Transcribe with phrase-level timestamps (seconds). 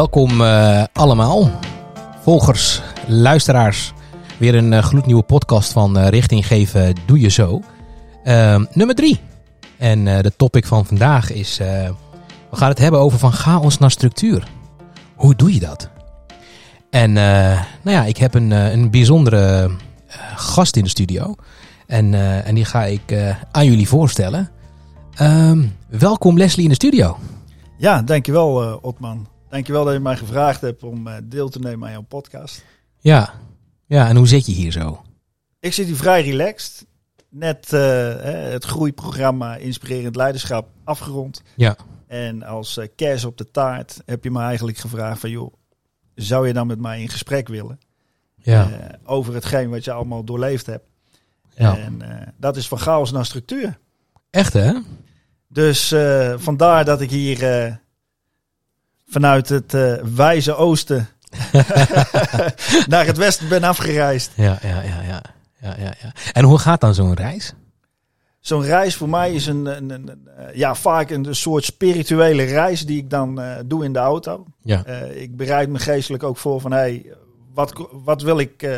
[0.00, 1.50] Welkom uh, allemaal,
[2.22, 3.92] volgers, luisteraars.
[4.38, 7.60] Weer een uh, gloednieuwe podcast van uh, Richting Geven Doe Je Zo.
[8.24, 9.20] Ehm, nummer drie.
[9.78, 11.58] En de topic van vandaag is,
[12.50, 14.48] we gaan het hebben over van chaos naar structuur.
[15.14, 15.90] Hoe doe je dat?
[16.90, 19.70] En nou ja, ik heb een, een bijzondere
[20.34, 21.34] gast in de studio.
[21.86, 24.50] En, en die ga ik aan jullie voorstellen.
[25.20, 27.18] Um, welkom Leslie in de studio.
[27.78, 29.26] Ja, dankjewel uh, Otman.
[29.50, 32.64] Dankjewel dat je mij gevraagd hebt om uh, deel te nemen aan jouw podcast.
[32.98, 33.34] Ja.
[33.86, 35.02] ja, en hoe zit je hier zo?
[35.60, 36.86] Ik zit hier vrij relaxed.
[37.28, 38.14] Net uh,
[38.50, 41.42] het groeiprogramma Inspirerend Leiderschap afgerond.
[41.56, 41.76] Ja.
[42.06, 45.30] En als uh, kers op de taart heb je me eigenlijk gevraagd van...
[45.30, 45.54] joh,
[46.14, 47.78] zou je dan met mij in gesprek willen?
[48.42, 48.68] Ja.
[49.04, 50.88] over hetgeen wat je allemaal doorleefd hebt.
[51.54, 51.76] Ja.
[51.76, 52.02] En
[52.36, 53.78] dat is van chaos naar structuur.
[54.30, 54.72] Echt hè?
[55.48, 55.94] Dus
[56.36, 57.80] vandaar dat ik hier
[59.10, 61.08] vanuit het uh, wijze oosten
[62.92, 64.32] naar het westen ben afgereisd.
[64.34, 65.22] Ja, ja, ja, ja.
[65.60, 66.12] ja, ja, ja.
[66.32, 67.54] En hoe gaat dan zo'n reis?
[68.40, 72.98] Zo'n reis voor mij is een, een, een, ja, vaak een soort spirituele reis die
[72.98, 74.46] ik dan doe in de auto.
[74.62, 74.84] Ja.
[75.14, 77.06] ik bereid me geestelijk ook voor van hey,
[77.54, 78.68] wat, wat wil ik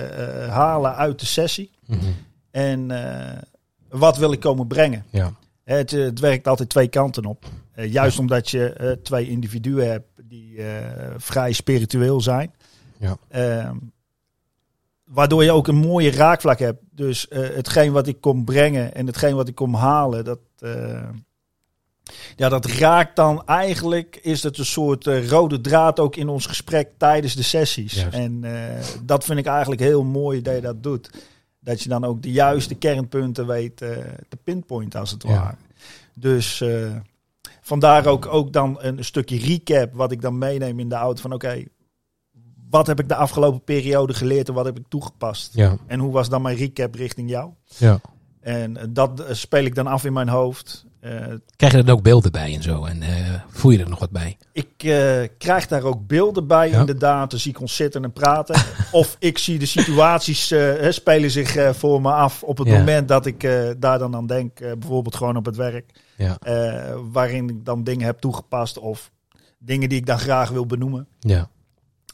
[0.48, 1.70] halen uit de sessie?
[1.86, 2.14] Mm -hmm.
[2.50, 2.91] En
[3.88, 5.05] wat wil ik komen brengen?
[5.10, 5.33] Ja.
[5.64, 7.44] Het, het, werkt altijd twee kanten op.
[7.77, 10.66] Uh, juist omdat je uh, twee individuen hebt die uh,
[11.16, 12.52] vrij spiritueel zijn.
[12.98, 13.16] Ja.
[13.28, 13.77] Ehm,
[15.05, 16.83] waardoor je ook een mooie raakvlak hebt.
[16.91, 20.38] Dus hetgeen wat ik kom brengen en hetgeen wat ik kom halen, dat,
[22.36, 26.88] ja, dat raakt dan eigenlijk, is het een soort rode draad ook in ons gesprek
[26.97, 27.94] tijdens de sessies.
[27.94, 28.16] Juist.
[28.16, 28.44] En
[29.03, 31.10] dat vind ik eigenlijk heel mooi dat je dat doet
[31.60, 33.88] dat je dan ook de juiste kernpunten weet uh,
[34.28, 35.28] te pinpointen als het Ja.
[35.28, 35.56] ware.
[36.14, 36.64] Dus
[37.62, 41.33] vandaar ook, ook dan een stukje recap wat ik dan meeneem in de auto van
[41.33, 41.62] oké,
[42.71, 45.55] wat heb ik de afgelopen periode geleerd en wat heb ik toegepast?
[45.55, 45.77] Ja.
[45.87, 47.50] En hoe was dan mijn recap richting jou?
[47.77, 48.00] Ja.
[48.41, 50.84] En uh, dat speel ik dan af in mijn hoofd.
[51.00, 51.11] Uh,
[51.56, 52.84] Krijg je er ook beelden bij en zo?
[52.84, 53.09] En uh,
[53.49, 54.37] voel je er nog wat bij?
[54.53, 56.81] Ik uh, krijg daar ook beelden bij, Ja.
[56.81, 57.31] inderdaad.
[57.31, 58.55] Dan zie ik ons zitten en praten.
[58.93, 60.55] of ik zie de situaties
[60.89, 62.79] spelen zich voor me af op het Ja.
[62.79, 63.41] moment dat ik
[63.79, 64.59] daar dan aan denk.
[64.79, 65.91] Bijvoorbeeld gewoon op het werk.
[66.22, 66.38] Ja.
[66.47, 69.10] Uh, waarin ik dan dingen heb toegepast of
[69.59, 71.06] dingen die ik dan graag wil benoemen.
[71.21, 71.49] Ja.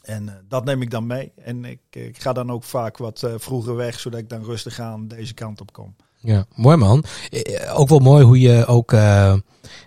[0.03, 1.31] En uh, dat neem ik dan mee.
[1.43, 4.79] En ik, ik ga dan ook vaak wat uh, vroeger weg, zodat ik dan rustig
[4.79, 5.95] aan deze kant op kom.
[6.21, 7.03] Ja, mooi man.
[7.29, 9.41] Eh, Ook wel mooi hoe je ook, nou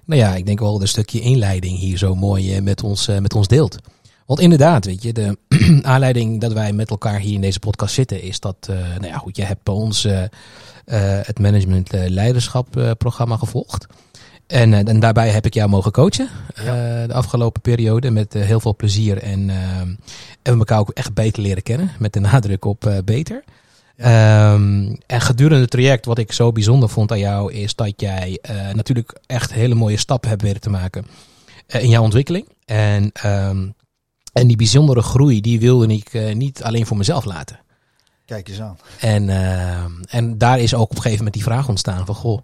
[0.05, 3.79] ja, ik denk wel een stukje inleiding hier zo mooi met, ons, met ons deelt.
[4.27, 5.39] Want inderdaad, weet je, de
[5.83, 9.19] aanleiding dat wij met elkaar hier in deze podcast zitten is dat, uh, nou ja,
[9.19, 10.27] goed, je hebt bij ons uh, uh,
[11.23, 13.87] het management leiderschap programma gevolgd.
[14.53, 16.63] En, uh, en daarbij heb ik jou mogen coachen Ja.
[17.03, 19.99] uh, de afgelopen periode met uh, heel veel plezier en, uh, en
[20.43, 23.45] we elkaar ook echt beter leren kennen met de nadruk op beter.
[23.97, 24.53] Ja.
[24.53, 28.39] Um, en gedurende het traject, wat ik zo bijzonder vond aan jou, is dat jij
[28.73, 31.07] natuurlijk echt hele mooie stappen hebt weten te maken
[31.67, 32.49] in jouw ontwikkeling.
[32.65, 33.75] En, um,
[34.33, 37.61] en die bijzondere groei, die wilde ik niet alleen voor mezelf laten.
[38.25, 38.79] Kijk eens aan.
[39.01, 39.29] En,
[40.09, 42.41] en daar is ook op een gegeven moment die vraag ontstaan van, goh,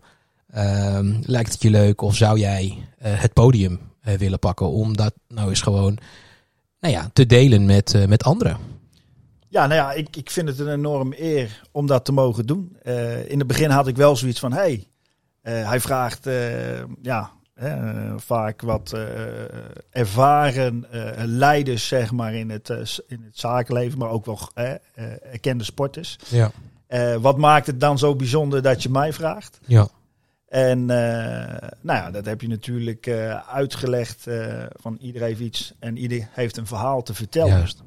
[0.57, 2.65] um, lijkt het je leuk of zou jij
[3.03, 5.99] uh, het podium uh, willen pakken om dat nou eens gewoon
[6.81, 8.57] nou ja, te delen met, uh, met anderen?
[9.49, 12.77] Ja, nou ja, ik, ik vind het een enorm eer om dat te mogen doen.
[13.27, 14.87] In het begin had ik wel zoiets van, hey,
[15.43, 16.29] hij vraagt
[17.03, 17.31] ja,
[18.17, 18.97] vaak wat
[19.91, 20.87] ervaren
[21.25, 22.69] leiders zeg maar, in, het,
[23.07, 24.39] in het zakenleven, maar ook wel
[25.33, 26.19] erkende sporters.
[26.29, 26.51] Ja.
[27.21, 29.61] wat maakt het dan zo bijzonder dat je mij vraagt?
[29.67, 29.89] Ja.
[30.49, 33.09] En nou ja, dat heb je natuurlijk
[33.49, 34.27] uitgelegd
[34.71, 37.57] van ieder heeft iets en ieder heeft een verhaal te vertellen.
[37.57, 37.83] Juist.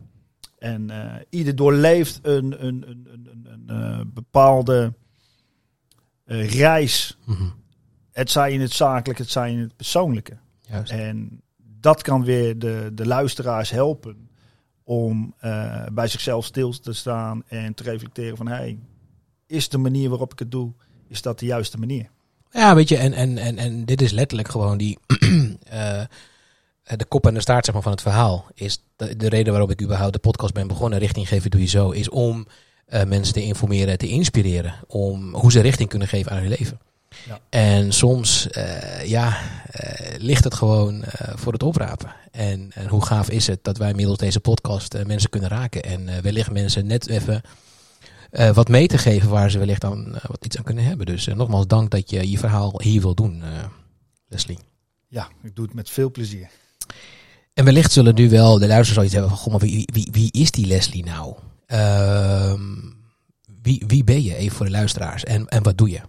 [0.57, 0.91] En
[1.29, 3.07] ieder doorleeft een, een, een,
[3.43, 4.93] een, een bepaalde
[6.25, 7.17] reis.
[7.25, 7.53] Mm -hmm.
[8.11, 10.37] Het zij in het zakelijke, het zij in het persoonlijke.
[10.61, 10.91] Juist.
[10.91, 14.29] En dat kan weer de, de luisteraars helpen
[14.83, 15.35] om
[15.93, 18.79] bij zichzelf stil te staan en te reflecteren van hey,
[19.47, 20.73] is de manier waarop ik het doe,
[21.07, 22.09] is dat de juiste manier?
[22.51, 24.97] Ja, weet je, en, en, en, en dit is letterlijk gewoon die
[26.97, 29.71] de kop en de staart zeg maar, van het verhaal is de, de, reden waarop
[29.71, 32.47] ik überhaupt de podcast ben begonnen, richting geven doe je zo, is om
[32.89, 36.79] uh, mensen te informeren, te inspireren, om hoe ze richting kunnen geven aan hun leven.
[37.27, 37.39] Ja.
[37.49, 39.37] En soms, uh, ja,
[39.81, 41.03] uh, ligt het gewoon
[41.35, 42.13] voor het oprapen.
[42.31, 46.21] En, en, hoe gaaf is het dat wij middels deze podcast mensen kunnen raken en
[46.21, 47.41] wellicht mensen net even
[48.53, 51.05] wat mee te geven waar ze wellicht dan wat iets aan kunnen hebben.
[51.05, 53.43] Dus nogmaals dank dat je je verhaal hier wil doen,
[54.27, 54.59] Leslie.
[55.07, 56.49] Ja, ik doe het met veel plezier.
[57.53, 60.31] En wellicht zullen nu wel de luisteraars zoiets hebben van, goh, maar wie, wie, wie
[60.31, 61.35] is die Leslie nou?
[61.65, 62.61] Ehm,
[63.61, 66.01] wie, wie ben je, even voor de luisteraars, en, en wat doe je?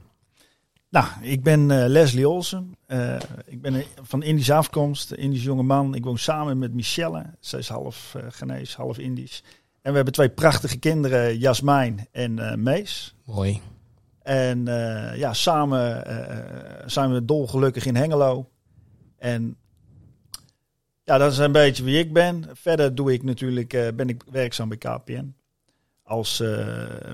[0.88, 2.76] Nou, ik ben eh, Leslie Olsen.
[2.86, 3.16] Eh,
[3.46, 5.94] ik ben van Indische afkomst, Indisch jonge man.
[5.94, 7.24] Ik woon samen met Michelle.
[7.40, 9.42] Zij is half uh, Ghanese, half Indisch.
[9.82, 13.14] En we hebben twee prachtige kinderen, Jasmijn en Mees.
[13.24, 13.60] Mooi.
[14.22, 14.64] En
[15.16, 16.04] ja, samen
[16.90, 18.50] zijn we dolgelukkig in Hengelo.
[19.18, 19.56] En
[21.04, 22.44] ja, dat is een beetje wie ik ben.
[22.52, 25.34] Verder doe ik natuurlijk, ben ik werkzaam bij KPN.
[26.02, 26.40] Als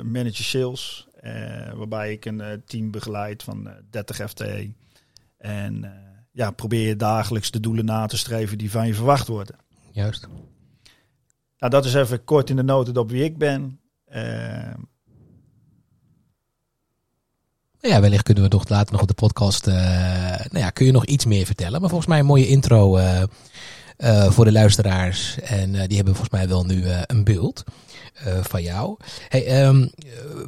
[0.03, 1.09] manager sales
[1.75, 4.73] waarbij ik een team begeleid van uh, 30 FTE.
[5.39, 5.93] En
[6.33, 9.57] ja, probeer je dagelijks de doelen na te streven die van je verwacht worden.
[9.91, 10.29] Juist.
[11.59, 13.81] Nou, dat is even kort in de noten op wie ik ben.
[17.81, 19.67] ja, wellicht kunnen we nog later nog op de podcast.
[19.67, 21.81] nou ja, kun je nog iets meer vertellen?
[21.81, 22.99] Maar volgens mij een mooie intro
[24.29, 25.39] voor de luisteraars.
[25.41, 27.65] En die hebben volgens mij wel nu een beeld.
[28.41, 28.97] Van jou.
[29.29, 29.91] Hey, um,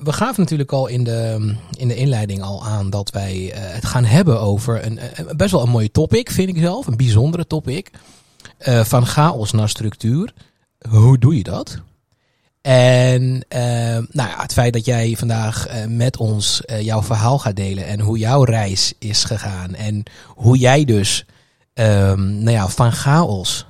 [0.02, 4.04] we gaven natuurlijk al in de, in de inleiding al aan dat wij het gaan
[4.04, 4.98] hebben over een,
[5.36, 6.86] best wel een mooie topic, vind ik zelf.
[6.86, 7.90] Een bijzondere topic.
[8.82, 10.32] Van chaos naar structuur.
[10.88, 11.78] Hoe doe je dat?
[12.60, 13.44] En
[14.10, 18.18] nou ja, het feit dat jij vandaag met ons jouw verhaal gaat delen en hoe
[18.18, 21.24] jouw reis is gegaan en hoe jij dus
[21.74, 23.66] um, nou ja, van chaos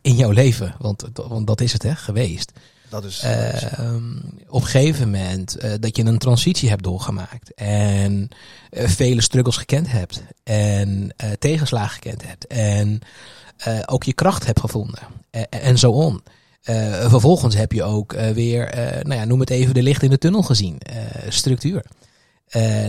[0.00, 2.52] in jouw leven, want, want dat is het hè, geweest
[2.92, 3.94] dat is, uh,
[4.48, 7.54] op een gegeven moment dat je een transitie hebt doorgemaakt.
[7.54, 8.28] En
[8.70, 10.22] vele struggles gekend hebt.
[10.42, 12.46] En tegenslagen gekend hebt.
[12.46, 13.00] En
[13.86, 15.00] ook je kracht hebt gevonden.
[15.50, 16.22] en zo on.
[17.08, 18.70] Vervolgens heb je ook weer,
[19.02, 20.78] nou ja, noem het even de licht in de tunnel gezien.
[21.28, 21.84] structuur.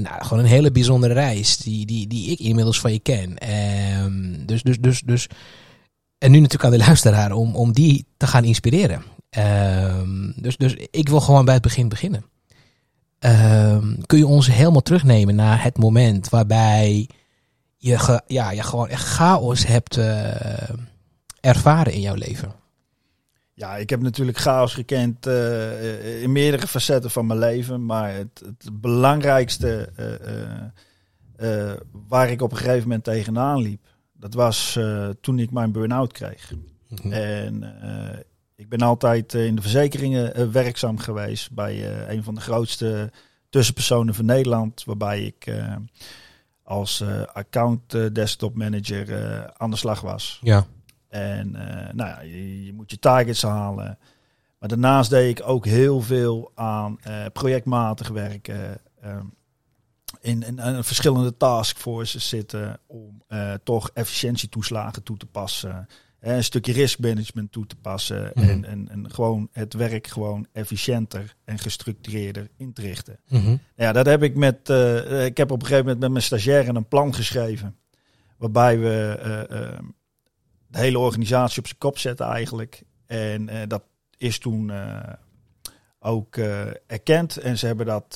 [0.02, 3.38] nou, gewoon een hele bijzondere reis die, die, die ik inmiddels van je ken.
[3.38, 5.28] Ehm, dus, dus, dus, dus,
[6.18, 9.04] en nu natuurlijk aan de luisteraar om, om die te gaan inspireren.
[9.38, 12.26] Um, dus, dus ik wil gewoon bij het begin beginnen.
[13.20, 17.10] Um, kun je ons helemaal terugnemen naar het moment waarbij
[17.78, 20.70] je, ja, je gewoon echt chaos hebt uh,
[21.40, 22.54] ervaren in jouw leven?
[23.54, 27.86] Ja, ik heb natuurlijk chaos gekend uh, in meerdere facetten van mijn leven.
[27.86, 29.90] Maar het, het belangrijkste
[31.40, 31.72] uh,
[32.08, 33.82] waar ik op een gegeven moment tegenaan liep,
[34.14, 34.80] dat was
[35.22, 36.52] toen ik mijn burn-out kreeg.
[36.52, 37.12] Mm -hmm.
[37.12, 37.64] En
[38.64, 42.42] ik ben altijd eh, in de verzekeringen eh, werkzaam geweest bij eh, een van de
[42.42, 43.12] grootste
[43.50, 45.54] tussenpersonen van Nederland, waarbij ik
[46.64, 47.04] als
[47.34, 49.08] account desktop manager
[49.58, 50.40] aan de slag was.
[50.42, 50.66] Ja.
[51.14, 51.52] En
[51.94, 53.98] nou ja, je, je, moet je targets halen.
[54.60, 57.00] Maar daarnaast deed ik ook heel veel aan
[57.34, 58.82] projectmatig werken.
[60.22, 63.24] in, in, in, verschillende taskforces zitten om
[63.64, 65.88] toch efficiëntietoeslagen toe te passen
[66.32, 68.32] een stukje riskmanagement toe te passen.
[68.34, 68.50] Mhm.
[68.50, 73.20] en, en, en gewoon het werk gewoon efficiënter en gestructureerder in te richten.
[73.30, 73.56] Mhm.
[73.76, 74.70] Ja, dat heb ik met.
[74.70, 77.76] Uh, ik heb op een gegeven moment met mijn stagiaire een plan geschreven.
[78.38, 79.20] Waarbij we
[79.52, 79.78] uh, uh,
[80.74, 82.84] de hele organisatie op zijn kop zetten eigenlijk.
[83.06, 83.84] En dat
[84.18, 84.72] is toen
[86.00, 86.38] ook
[86.88, 87.38] erkend.
[87.38, 88.16] En ze hebben dat.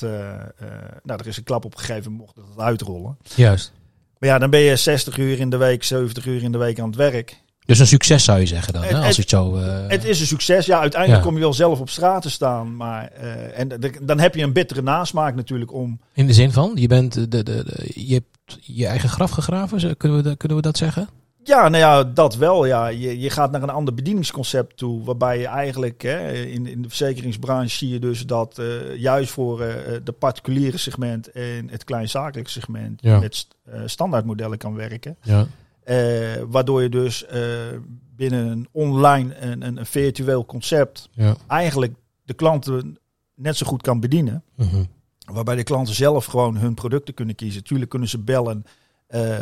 [1.02, 3.18] nou, er is een klap op gegeven, mocht het uitrollen.
[3.34, 3.72] Juist.
[4.18, 6.80] Maar ja, dan ben je 60 uur in de week, 70 uur in de week
[6.80, 7.42] aan het werk.
[7.68, 8.94] Dus een succes zou je zeggen dan, hè?
[8.94, 9.56] als het, zo...
[9.88, 10.66] Het is een succes.
[10.66, 12.76] Ja, uiteindelijk kom je wel zelf op straat te staan.
[12.76, 13.06] Maar,
[13.54, 13.68] en
[14.02, 16.00] dan heb je een bittere nasmaak natuurlijk om...
[16.12, 19.96] In de zin van, je, bent de, de, de, je hebt je eigen graf gegraven,
[19.96, 21.08] kunnen we, kunnen we dat zeggen?
[21.48, 22.66] Ja, nou ja, dat wel.
[22.66, 22.86] Ja.
[22.86, 25.04] Je, je gaat naar een ander bedieningsconcept toe.
[25.04, 29.60] Waarbij je eigenlijk hè, in, in de verzekeringsbranche zie je dus dat uh, juist voor
[29.60, 29.74] uh,
[30.04, 33.18] de particuliere segment en het kleinzakelijke segment ja.
[33.18, 35.16] met uh, standaardmodellen kan werken.
[35.22, 35.46] Ja.
[36.48, 37.26] Waardoor je dus
[38.16, 41.36] binnen een online en een, een, virtueel concept ja.
[41.46, 42.98] eigenlijk de klanten
[43.34, 44.42] net zo goed kan bedienen.
[44.56, 44.86] -hmm.
[45.32, 47.64] Waarbij de klanten zelf gewoon hun producten kunnen kiezen.
[47.64, 48.64] Tuurlijk kunnen ze bellen
[49.14, 49.38] uh,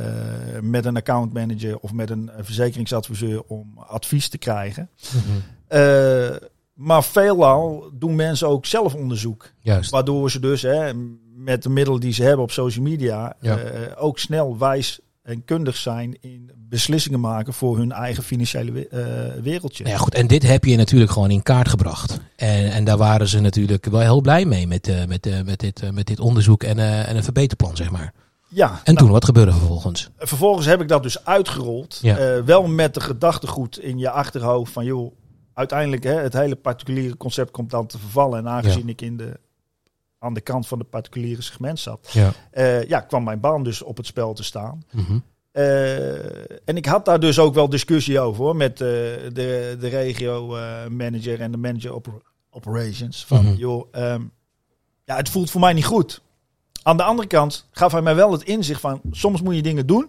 [0.61, 4.91] met een account manager of met een verzekeringsadviseur om advies te krijgen.
[5.13, 6.39] Mm -hmm.
[6.75, 9.53] maar veelal doen mensen ook zelf onderzoek.
[9.61, 9.91] Juist.
[9.91, 10.95] Waardoor ze dus hè,
[11.35, 13.59] met de middelen die ze hebben op social media ja.
[13.97, 19.83] ook snel wijs en kundig zijn in beslissingen maken voor hun eigen financiële uh, wereldje.
[19.83, 20.15] Nou ja, goed.
[20.15, 22.21] En dit heb je natuurlijk gewoon in kaart gebracht.
[22.37, 25.61] En, en daar waren ze natuurlijk wel heel blij mee met, uh, met, uh, met,
[25.61, 28.13] dit, met dit onderzoek en, en een verbeterplan, zeg maar.
[28.49, 28.69] Ja.
[28.71, 30.11] En nou, toen, wat gebeurde vervolgens?
[30.19, 31.99] Vervolgens heb ik dat dus uitgerold.
[32.03, 32.45] Ja.
[32.45, 35.13] wel met de gedachtegoed in je achterhoofd van, joh,
[35.55, 38.39] uiteindelijk hè, het hele particuliere concept komt dan te vervallen.
[38.39, 38.93] En aangezien Ja.
[38.93, 39.41] ik in de
[40.19, 42.33] aan de kant van de particuliere segment zat, Ja.
[42.55, 44.85] uh, ja, kwam mijn baan dus op het spel te staan.
[44.93, 45.23] Mm -hmm.
[45.53, 46.15] Eh,
[46.69, 48.87] en ik had daar dus ook wel discussie over hoor, met eh,
[49.33, 53.25] de, de regio eh, manager en de manager oper- operations.
[53.27, 53.55] Van Mhm.
[53.55, 54.23] joh, ehm,
[55.05, 56.23] ja, het voelt voor mij niet goed.
[56.87, 59.87] Aan de andere kant gaf hij mij wel het inzicht van soms moet je dingen
[59.87, 60.09] doen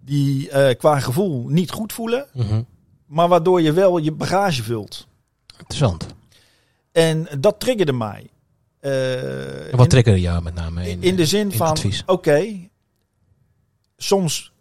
[0.00, 2.62] die eh, qua gevoel niet goed voelen, Mhm.
[3.06, 5.06] maar waardoor je wel je bagage vult.
[5.58, 6.06] Interessant.
[6.92, 8.30] En dat triggerde mij.
[8.80, 11.76] Eh, wat in- triggerde jou met name in, in de zin in van,
[12.06, 12.68] oké,
[13.96, 14.52] soms,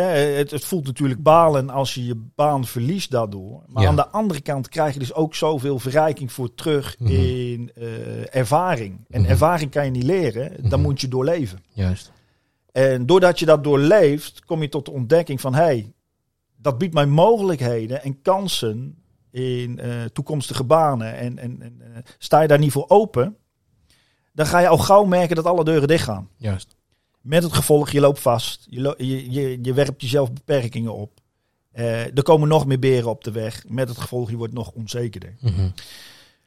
[0.18, 3.62] het, het voelt natuurlijk balen als je je baan verliest daardoor.
[3.66, 3.88] Maar Ja.
[3.88, 7.10] aan de andere kant krijg je dus ook zoveel verrijking voor terug Mhm.
[7.12, 9.04] in eh, ervaring.
[9.10, 9.30] En Mhm.
[9.30, 10.88] ervaring kan je niet leren, dan Mhm.
[10.88, 11.58] moet je doorleven.
[11.72, 12.12] Juist.
[12.72, 15.92] En doordat je dat doorleeft, kom je tot de ontdekking van, hé, hey,
[16.56, 21.16] dat biedt mij mogelijkheden en kansen in eh, toekomstige banen.
[21.16, 23.36] En, en, en eh, sta je daar niet voor open,
[24.32, 26.28] dan ga je al gauw merken dat alle deuren dicht gaan.
[26.36, 26.76] Juist.
[27.22, 28.66] Met het gevolg, je loopt vast.
[28.70, 31.10] Je, lo- je, je, je werpt jezelf beperkingen op.
[31.72, 33.64] Eh, er komen nog meer beren op de weg.
[33.68, 35.34] Met het gevolg, je wordt nog onzekerder.
[35.40, 35.68] Mhm.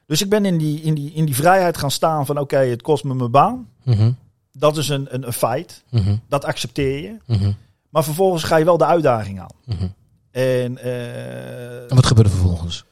[0.06, 2.82] Dus ik ben in die, in die, in die vrijheid gaan staan van oké, het
[2.82, 3.68] kost me mijn baan.
[3.84, 4.12] Mhm.
[4.52, 5.82] Dat is een, een, een feit.
[5.90, 6.16] Mhm.
[6.28, 7.16] Dat accepteer je.
[7.90, 9.50] Maar vervolgens ga je wel de uitdaging aan.
[10.30, 12.84] En eh, En wat gebeurde vervolgens?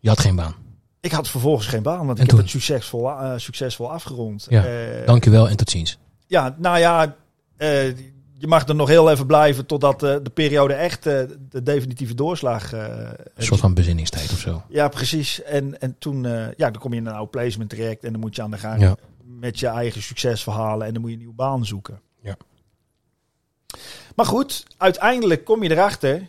[0.00, 0.54] Je had geen baan.
[1.00, 2.38] ik had vervolgens geen baan, want En ik toen?
[2.38, 4.46] heb het succesvol, eh, succesvol afgerond.
[4.50, 4.64] Ja,
[5.06, 5.98] Dankjewel en tot ziens.
[6.26, 7.16] Ja, nou ja,
[7.56, 7.96] eh,
[8.38, 12.14] je mag er nog heel even blijven totdat eh, de periode echt eh, de definitieve
[12.14, 12.72] doorslag.
[12.72, 14.62] Een soort van bezinningstijd of zo.
[14.68, 15.42] Ja, precies.
[15.42, 16.22] En, en toen,
[16.56, 18.58] ja, dan kom je in een oud placement terecht en dan moet je aan de
[18.58, 18.96] gang Ja.
[19.24, 22.00] met je eigen succesverhalen en dan moet je een nieuwe baan zoeken.
[22.22, 22.36] Ja.
[24.16, 26.26] Maar goed, uiteindelijk kom je erachter.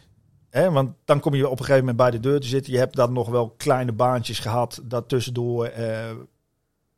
[0.50, 2.74] Hè, want dan kom je op een gegeven moment bij de deur te zitten.
[2.74, 5.72] Je hebt dan nog wel kleine baantjes gehad daartussendoor.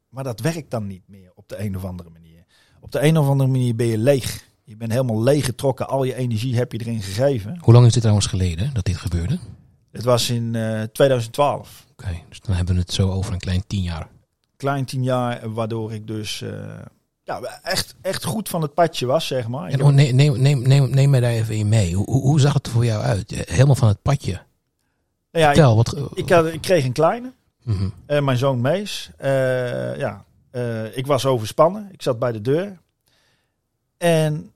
[0.09, 2.18] maar dat werkt dan niet meer op de een of andere manier.
[2.79, 4.43] Op de een of andere manier ben je leeg.
[4.63, 5.87] Je bent helemaal leeg getrokken.
[5.87, 7.57] Al je energie heb je erin gegeven.
[7.61, 9.39] Hoe lang is dit trouwens geleden dat dit gebeurde?
[9.91, 11.85] Het was in eh, 2012.
[11.91, 14.07] Oké, dus dan hebben we het zo over een klein tien jaar.
[14.57, 16.49] klein tien jaar, waardoor ik dus eh,
[17.23, 19.69] ja, echt, echt goed van het padje was, zeg maar.
[19.69, 21.95] En oh, neem, neem, neem, neem, neem mij daar even in mee.
[21.95, 23.31] Hoe, hoe- zag het er voor jou uit?
[23.31, 24.41] Eh, Helemaal van het padje.
[25.31, 25.95] Nou ja, ik, wat...
[26.13, 27.33] ik, had, ik kreeg een kleine,
[28.05, 29.09] eh, mijn zoon Mees.
[29.17, 32.77] Eh, ja, eh, ik was overspannen, ik zat bij de deur.
[33.97, 34.51] En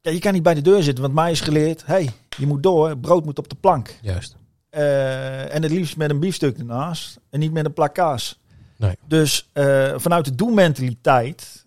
[0.00, 2.62] ja, je kan niet bij de deur zitten, want mij is geleerd, hey, je moet
[2.62, 3.98] door, brood moet op de plank.
[4.02, 4.36] Juist.
[4.70, 8.38] Eh, en het liefst met een biefstuk ernaast en niet met een plak kaas.
[8.76, 8.96] Nee.
[9.06, 11.66] Dus eh, vanuit de doelmentaliteit,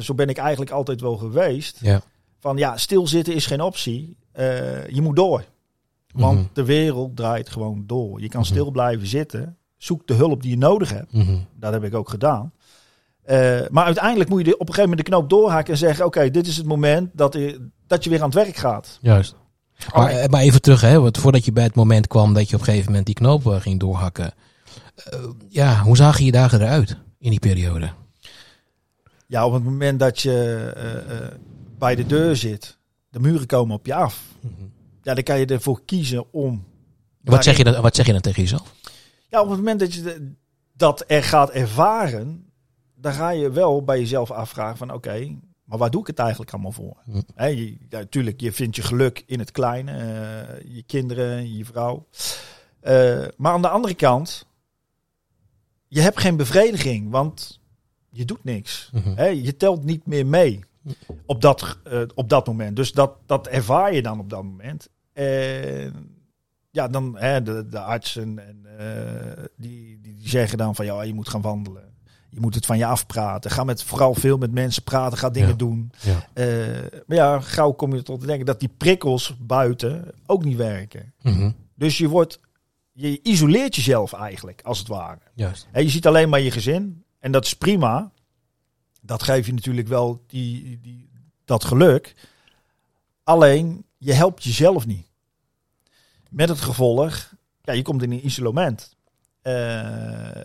[0.00, 1.78] zo ben ik eigenlijk altijd wel geweest.
[1.80, 2.02] Ja.
[2.38, 4.16] Van ja, stilzitten is geen optie.
[4.88, 5.44] Je moet door.
[6.12, 6.46] Want Mhm.
[6.52, 8.20] de wereld draait gewoon door.
[8.20, 8.50] Je kan Mhm.
[8.50, 9.56] stil blijven zitten.
[9.76, 11.12] Zoek de hulp die je nodig hebt.
[11.12, 11.36] Mhm.
[11.56, 12.52] Dat heb ik ook gedaan.
[13.22, 16.30] Eh, maar uiteindelijk moet je op een gegeven moment de knoop doorhaken en zeggen: Oké,
[16.30, 18.98] dit is het moment dat je, dat je weer aan het werk gaat.
[19.00, 19.34] Juist.
[19.94, 20.22] Maar, Oh.
[20.22, 22.60] eh, maar even terug, hè, want voordat je bij het moment kwam dat je op
[22.60, 24.32] een gegeven moment die knoop eh, ging doorhakken.
[24.94, 27.90] Eh, ja, hoe zagen je dagen eruit in die periode?
[29.26, 31.32] Ja, op het moment dat je eh, eh,
[31.78, 34.22] bij de deur zit, de muren komen op je af.
[35.02, 36.64] Ja, dan kan je ervoor kiezen om.
[37.20, 38.74] Wat zeg, je dan, wat zeg je dan tegen jezelf?
[39.28, 40.32] Ja, op het moment dat je de-
[40.76, 42.51] dat er gaat ervaren,
[43.02, 46.52] dan ga je wel bij jezelf afvragen van oké, maar waar doe ik het eigenlijk
[46.52, 46.96] allemaal voor?
[47.34, 51.64] Hè, je, ja, natuurlijk, je vindt je geluk in het kleine, eh, je kinderen, je
[51.64, 52.06] vrouw.
[52.80, 54.46] Eh, maar aan de andere kant,
[55.88, 57.60] je hebt geen bevrediging, want
[58.08, 58.90] je doet niks.
[58.92, 59.32] Mhm.
[59.32, 60.60] Je telt niet meer mee
[61.26, 62.76] op dat, eh, op dat moment.
[62.76, 64.88] Dus dat, dat ervaar je dan op dat moment.
[65.12, 66.16] En
[66.70, 68.66] ja, dan hè, de, de artsen en,
[69.56, 71.91] die, die, die zeggen dan van ja, je moet gaan wandelen.
[72.34, 73.50] Je moet het van je afpraten.
[73.50, 75.18] Ga met, vooral veel met mensen praten.
[75.18, 75.54] Ga dingen Ja.
[75.54, 75.92] doen.
[76.00, 76.26] Ja.
[76.32, 80.56] Eh, maar ja, gauw kom je tot te denken dat die prikkels buiten ook niet
[80.56, 81.12] werken.
[81.22, 81.50] Mhm.
[81.74, 82.40] Dus je wordt,
[82.92, 85.18] je isoleert jezelf eigenlijk, als het ware.
[85.34, 85.66] Juist.
[85.70, 87.04] Hè, je ziet alleen maar je gezin.
[87.18, 88.10] En dat is prima.
[89.00, 91.10] Dat geeft je natuurlijk wel die, die,
[91.44, 92.14] dat geluk.
[93.24, 95.06] Alleen, je helpt jezelf niet.
[96.30, 98.96] Met het gevolg, ja, je komt in een isolement.
[99.42, 100.44] Eh,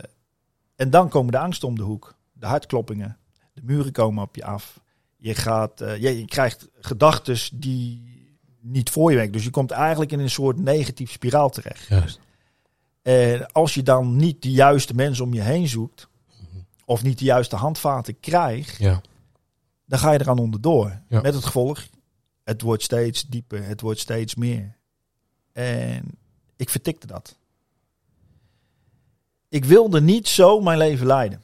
[0.78, 2.16] en dan komen de angsten om de hoek.
[2.34, 3.18] De hartkloppingen.
[3.54, 4.80] De muren komen op je af.
[5.18, 8.16] Je, gaat, eh, je, je krijgt gedachten die
[8.62, 9.34] niet voor je werken.
[9.34, 11.88] Dus je komt eigenlijk in een soort negatief spiraal terecht.
[11.88, 12.20] Juist.
[13.02, 16.08] En als je dan niet de juiste mensen om je heen zoekt,
[16.86, 19.02] of niet de juiste handvaten krijgt, Ja.
[19.86, 21.02] dan ga je eraan onderdoor.
[21.08, 21.22] Ja.
[21.22, 21.86] Met het gevolg,
[22.44, 24.76] het wordt steeds dieper, het wordt steeds meer.
[25.54, 26.06] En
[26.56, 27.38] ik vertikte dat.
[29.50, 31.42] Ik wilde niet zo mijn leven leiden.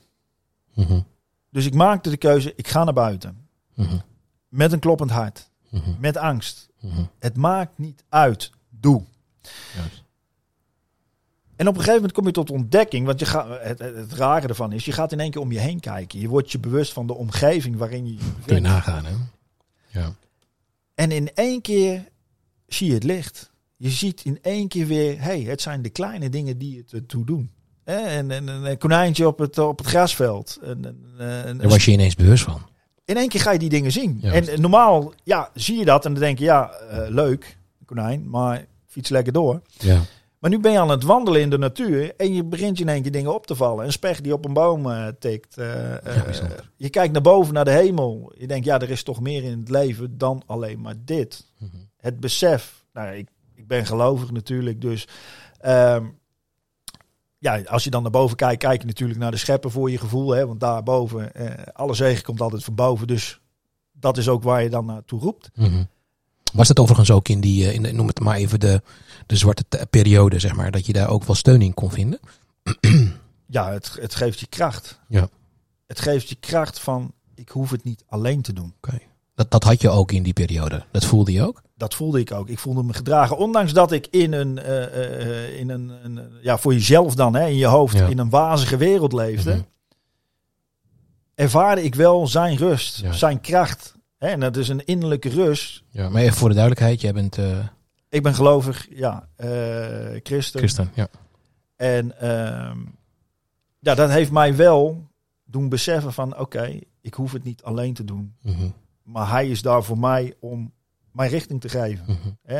[0.73, 0.99] Mhm.
[1.49, 3.47] Dus ik maakte de keuze, ik ga naar buiten.
[3.75, 3.97] Mhm.
[4.47, 5.89] met een kloppend hart, Mhm.
[5.99, 6.69] met angst.
[7.19, 8.51] Het maakt niet uit.
[8.69, 9.03] Doe.
[9.75, 10.03] Juist.
[11.55, 14.47] En op een gegeven moment kom je tot ontdekking, want je gaat, het, het, rare
[14.47, 16.19] ervan is, je gaat in één keer om je heen kijken.
[16.19, 19.13] Je wordt je bewust van de omgeving waarin je je Kun je nagaan, hè?
[19.99, 20.15] Ja.
[20.95, 22.07] En in één keer
[22.67, 23.51] zie je het licht.
[23.75, 27.25] Je ziet in één keer weer, hey, het zijn de kleine dingen die het ertoe
[27.25, 27.51] doen.
[27.83, 30.59] En, en, en een konijntje op het, op het grasveld.
[30.63, 30.85] En,
[31.17, 32.61] en, Daar was je ineens bewust van.
[33.05, 34.17] in één keer ga je die dingen zien.
[34.21, 34.49] Juist.
[34.49, 38.65] En normaal ja, zie je dat en dan denk je, ja, eh, leuk, konijn, maar
[38.87, 39.61] fiets lekker door.
[39.77, 39.99] Ja.
[40.39, 42.89] Maar nu ben je aan het wandelen in de natuur en je begint je in
[42.89, 43.85] één keer dingen op te vallen.
[43.85, 45.57] Een specht die op een boom eh, tikt.
[45.57, 45.65] eh,
[46.75, 48.33] je kijkt naar boven, naar de hemel.
[48.37, 51.45] Je denkt, ja, er is toch meer in het leven dan alleen maar dit.
[51.59, 51.69] Mhm.
[51.97, 52.83] Het besef.
[52.93, 55.07] Nou, ik, ik ben gelovig natuurlijk, dus...
[55.59, 56.05] ehm,
[57.43, 59.97] ja, als je dan naar boven kijkt, kijk je natuurlijk naar de schepper voor je
[59.97, 60.31] gevoel.
[60.31, 63.07] Hè, want daarboven, eh, alle zegen komt altijd van boven.
[63.07, 63.39] Dus
[63.91, 65.49] dat is ook waar je dan naartoe roept.
[65.55, 65.83] Mhm.
[66.53, 68.81] Was dat overigens ook in die, eh, in de, noem het maar even de,
[69.25, 72.19] de zwarte periode, zeg maar, dat je daar ook wel steun in kon vinden?
[73.47, 74.99] Ja, het, het geeft je kracht.
[75.07, 75.29] Ja.
[75.87, 78.73] Het geeft je kracht van, ik hoef het niet alleen te doen.
[79.35, 80.85] Dat, dat had je ook in die periode.
[80.91, 81.61] Dat voelde je ook?
[81.83, 82.49] Dat voelde ik ook.
[82.49, 83.37] Ik voelde me gedragen.
[83.37, 87.35] Ondanks dat ik in een, eh, eh, eh, in een, een ja, voor jezelf dan,
[87.35, 88.07] hè, in je hoofd, Ja.
[88.07, 89.61] in een wazige wereld leefde, Mhm.
[91.35, 93.11] ervaarde ik wel zijn rust, Ja.
[93.11, 93.95] zijn kracht.
[94.17, 95.83] Hè, en dat is een innerlijke rust.
[95.89, 97.37] Ja, maar even voor de duidelijkheid, jij bent
[98.09, 99.27] Ik ben gelovig, ja,
[100.23, 100.59] christen.
[100.59, 100.91] christen.
[100.93, 101.07] Ja.
[101.75, 102.77] En ehm,
[103.79, 105.07] ja, dat heeft mij wel
[105.43, 108.35] doen beseffen van, oké, ik hoef het niet alleen te doen.
[108.41, 108.69] Mhm.
[109.03, 110.71] Maar hij is daar voor mij om
[111.13, 112.05] mijn richting te geven.
[112.07, 112.17] Mhm.
[112.43, 112.57] Eh,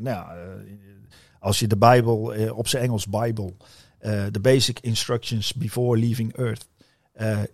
[0.00, 0.40] nou ja, eh,
[1.40, 3.56] als je de Bijbel, eh, op zijn Engels Bijbel,
[3.98, 6.68] eh, de basic instructions before leaving Earth,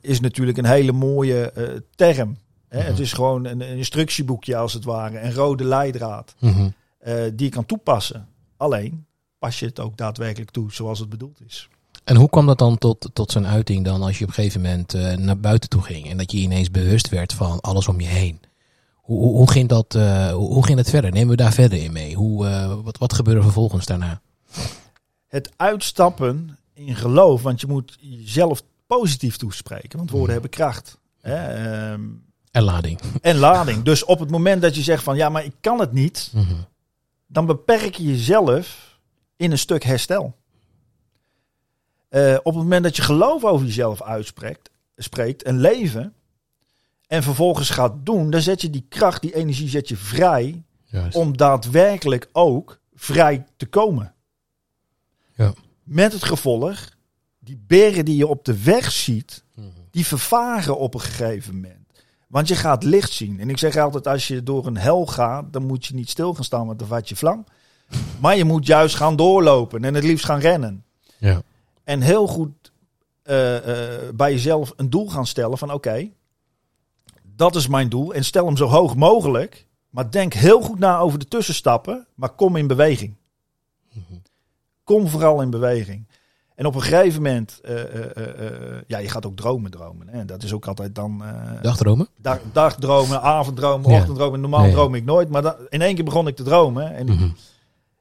[0.00, 1.52] is natuurlijk een hele mooie
[1.94, 2.36] term.
[2.70, 2.80] Mhm.
[2.80, 6.68] Het is gewoon een, een instructieboekje als het ware, een rode leidraad Mhm.
[7.34, 8.28] die je kan toepassen.
[8.56, 9.06] Alleen
[9.38, 11.68] pas je het ook daadwerkelijk toe zoals het bedoeld is.
[12.04, 14.60] En hoe kwam dat dan tot, tot zijn uiting dan als je op een gegeven
[14.60, 18.08] moment naar buiten toe ging en dat je ineens bewust werd van alles om je
[18.08, 18.40] heen?
[19.06, 21.10] Hoe, hoe, hoe ging dat, eh, hoe, ging het verder?
[21.12, 22.14] Nemen we daar verder in mee?
[22.14, 24.20] Hoe, eh, wat, wat gebeurde vervolgens daarna?
[25.26, 30.42] Het uitstappen in geloof, want je moet jezelf positief toespreken, want woorden Mhm.
[30.42, 30.98] hebben kracht.
[31.20, 31.34] Hè?
[31.34, 32.00] Ehm,
[32.50, 33.00] En lading.
[33.20, 33.82] en lading.
[33.82, 36.54] Dus op het moment dat je zegt van ja, maar ik kan het niet, Mhm.
[37.26, 38.98] dan beperk je jezelf
[39.36, 40.34] in een stuk herstel.
[42.08, 46.14] Eh, op het moment dat je geloof over jezelf uitspreekt, spreekt en leven,
[47.06, 51.16] en vervolgens gaat doen, dan zet je die kracht, die energie zet je vrij Juist.
[51.16, 54.14] om daadwerkelijk ook vrij te komen.
[55.34, 55.52] Ja.
[55.82, 56.88] Met het gevolg,
[57.38, 59.66] die beren die je op de weg ziet, Mhm.
[59.90, 61.74] die vervaren op een gegeven moment.
[62.28, 63.40] Want je gaat licht zien.
[63.40, 66.34] En ik zeg altijd, als je door een hel gaat, dan moet je niet stil
[66.34, 67.44] gaan staan, want dan vat je vlam.
[68.20, 70.84] Maar je moet juist gaan doorlopen en het liefst gaan rennen.
[71.18, 71.42] Ja.
[71.84, 72.72] En heel goed
[73.22, 76.10] eh, eh, bij jezelf een doel gaan stellen van oké,
[77.36, 78.14] dat is mijn doel.
[78.14, 79.66] En stel hem zo hoog mogelijk.
[79.90, 83.14] Maar denk heel goed na over de tussenstappen, maar kom in beweging.
[84.84, 86.06] Kom vooral in beweging.
[86.54, 90.08] En op een gegeven moment, eh, eh, eh, ja, je gaat ook dromen dromen.
[90.08, 90.24] Hè?
[90.24, 91.22] Dat is ook altijd dan
[91.62, 92.08] Dagdromen?
[92.20, 93.98] dag, dagdromen, avonddromen, Ja.
[93.98, 94.40] ochtenddromen.
[94.40, 94.72] Normaal Nee.
[94.72, 96.94] droom ik nooit, maar in één keer begon ik te dromen.
[96.94, 97.28] En, Mhm.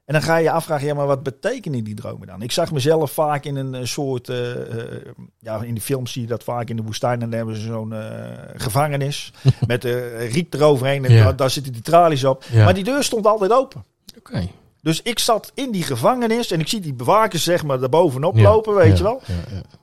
[0.05, 2.41] En dan ga je je afvragen, ja, maar wat betekenen die dromen dan?
[2.41, 4.51] Ik zag mezelf vaak in een soort, eh,
[4.95, 5.01] eh,
[5.39, 7.13] ja, in de films zie je dat vaak in de woestijn.
[7.21, 9.33] En dan hebben ze zo'n eh, gevangenis
[9.67, 11.05] met eh riet eroverheen.
[11.05, 11.23] En Ja.
[11.23, 12.43] daar, daar zitten die tralies op.
[12.51, 12.63] Ja.
[12.63, 13.85] Maar die deur stond altijd open.
[14.17, 14.47] Oké.
[14.81, 18.41] Dus ik zat in die gevangenis en ik zie die bewakers zeg maar daarbovenop Ja.
[18.43, 19.21] lopen, weet je wel.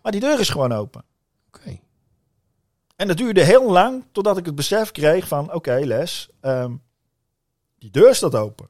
[0.02, 1.04] Maar die deur is gewoon open.
[1.46, 1.78] Oké.
[2.96, 5.52] En dat duurde heel lang totdat ik het besef kreeg van...
[5.54, 6.72] Oké, Les, ehm,
[7.78, 8.68] die deur staat open.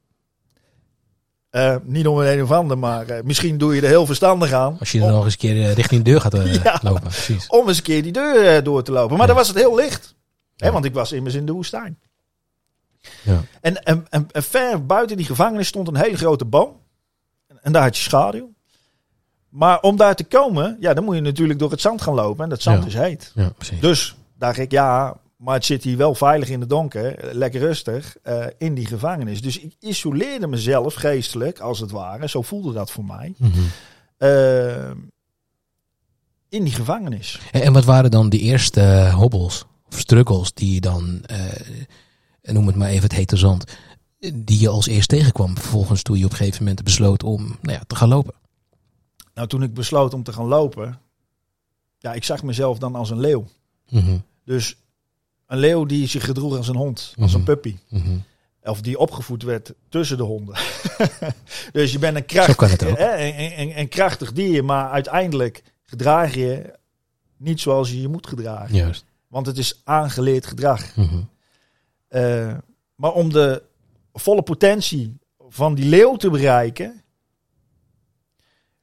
[1.53, 4.77] Eh, niet om een of ander, maar eh, misschien doe je er heel verstandig aan.
[4.79, 6.79] Als je er om, nog eens een keer eh, richting de deur gaat Ja.
[6.83, 7.01] lopen.
[7.03, 7.47] Precies.
[7.47, 9.11] om eens een keer die deur door te lopen.
[9.11, 9.27] Maar Ja.
[9.27, 10.15] dan was het heel licht.
[10.57, 11.99] Hè, want ik was immers in de woestijn.
[13.23, 13.41] Ja.
[13.61, 16.81] En, en, en, en ver buiten die gevangenis stond een hele grote boom.
[17.63, 18.53] En daar had je schaduw.
[19.49, 22.45] Maar om daar te komen, ja, dan moet je natuurlijk door het zand gaan lopen.
[22.45, 23.33] En dat zand is heet.
[23.35, 23.81] Ja, precies.
[23.81, 28.17] Dus dacht ik, ja, maar het zit hier wel veilig in het donker, lekker rustig,
[28.23, 29.43] eh, in die gevangenis.
[29.43, 33.61] Dus ik isoleerde mezelf geestelijk, als het ware, zo voelde dat voor mij, Mhm.
[34.17, 34.91] eh,
[36.49, 37.41] in die gevangenis.
[37.53, 41.39] En, wat waren dan de eerste hobbels of struggles die je dan, eh,
[42.43, 43.65] noem het maar even het hete zand,
[44.35, 47.77] die je als eerst tegenkwam vervolgens toen je op een gegeven moment besloot om nou
[47.79, 48.35] ja, te gaan lopen?
[49.35, 50.99] Nou, toen ik besloot om te gaan lopen,
[51.99, 53.47] ja, ik zag mezelf dan als een leeuw.
[53.89, 54.19] Mhm.
[54.45, 54.77] Dus
[55.53, 57.47] een leeuw die zich gedroeg als een hond, als een Mhm.
[57.49, 57.77] puppy.
[57.89, 58.17] Mhm.
[58.63, 60.55] Of die opgevoed werd tussen de honden.
[61.73, 62.99] dus je bent een, krachtig, het ook.
[62.99, 66.79] hè, een, een, een krachtig dier, maar uiteindelijk gedraag je
[67.37, 68.75] niet zoals je je moet gedragen.
[68.75, 69.05] Juist.
[69.29, 70.97] Want het is aangeleerd gedrag.
[70.97, 71.17] Mhm.
[72.09, 72.55] Eh,
[72.95, 73.63] maar om de
[74.13, 77.03] volle potentie van die leeuw te bereiken,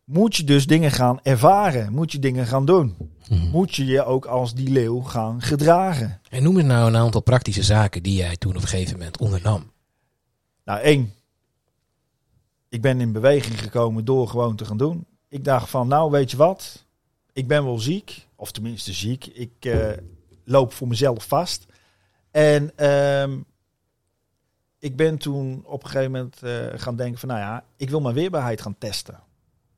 [0.04, 1.94] moet je dus dingen gaan ervaren.
[1.94, 2.96] Moet je dingen gaan doen.
[3.30, 3.50] Mhm.
[3.50, 6.22] Moet je je ook als die leeuw gaan gedragen.
[6.30, 9.18] En noem eens nou een aantal praktische zaken die jij toen op een gegeven moment
[9.18, 9.72] ondernam.
[10.64, 11.14] Nou, één.
[12.70, 15.06] Ik ben in beweging gekomen door gewoon te gaan doen.
[15.28, 16.86] Ik dacht van, nou weet je wat?
[17.34, 18.28] Ik ben wel ziek.
[18.36, 19.26] Of tenminste ziek.
[19.26, 19.90] Ik eh,
[20.46, 21.66] loop voor mezelf vast.
[22.32, 23.40] En ehm,
[24.80, 28.02] ik ben toen op een gegeven moment eh, gaan denken van, nou ja, ik wil
[28.02, 29.20] mijn weerbaarheid gaan testen.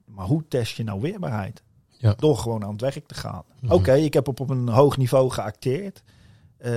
[0.06, 1.64] Maar hoe test je nou weerbaarheid?
[2.02, 2.14] Ja.
[2.18, 3.44] Door gewoon aan het werk te gaan.
[3.60, 3.74] Mhm.
[3.74, 6.04] Oké, ik heb op, op een hoog niveau geacteerd.
[6.58, 6.74] Eh,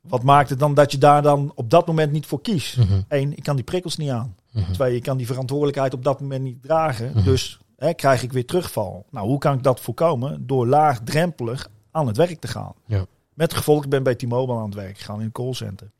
[0.00, 2.76] wat maakt het dan dat je daar dan op dat moment niet voor kiest?
[2.76, 3.00] Mhm.
[3.08, 4.36] Eén, ik kan die prikkels niet aan.
[4.50, 4.72] Mhm.
[4.72, 7.24] Twee, ik kan die verantwoordelijkheid op dat moment niet dragen.
[7.24, 9.06] Dus hè, krijg ik weer terugval.
[9.10, 10.46] Nou, hoe kan ik dat voorkomen?
[10.46, 12.74] Door laagdrempelig aan het werk te gaan.
[12.86, 13.06] Ja.
[13.34, 15.90] Met gevolg, ik ben bij T-Mobile aan het werk gegaan in een callcenter.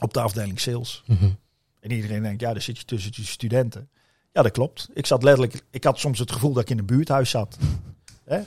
[0.00, 1.04] Op de afdeling sales.
[1.80, 3.88] En iedereen denkt, ja, daar zit je tussen die studenten.
[4.34, 4.88] Ja, dat klopt.
[4.94, 7.56] Ik zat letterlijk, ik had soms het gevoel dat ik in een buurthuis zat.
[8.24, 8.40] Hè?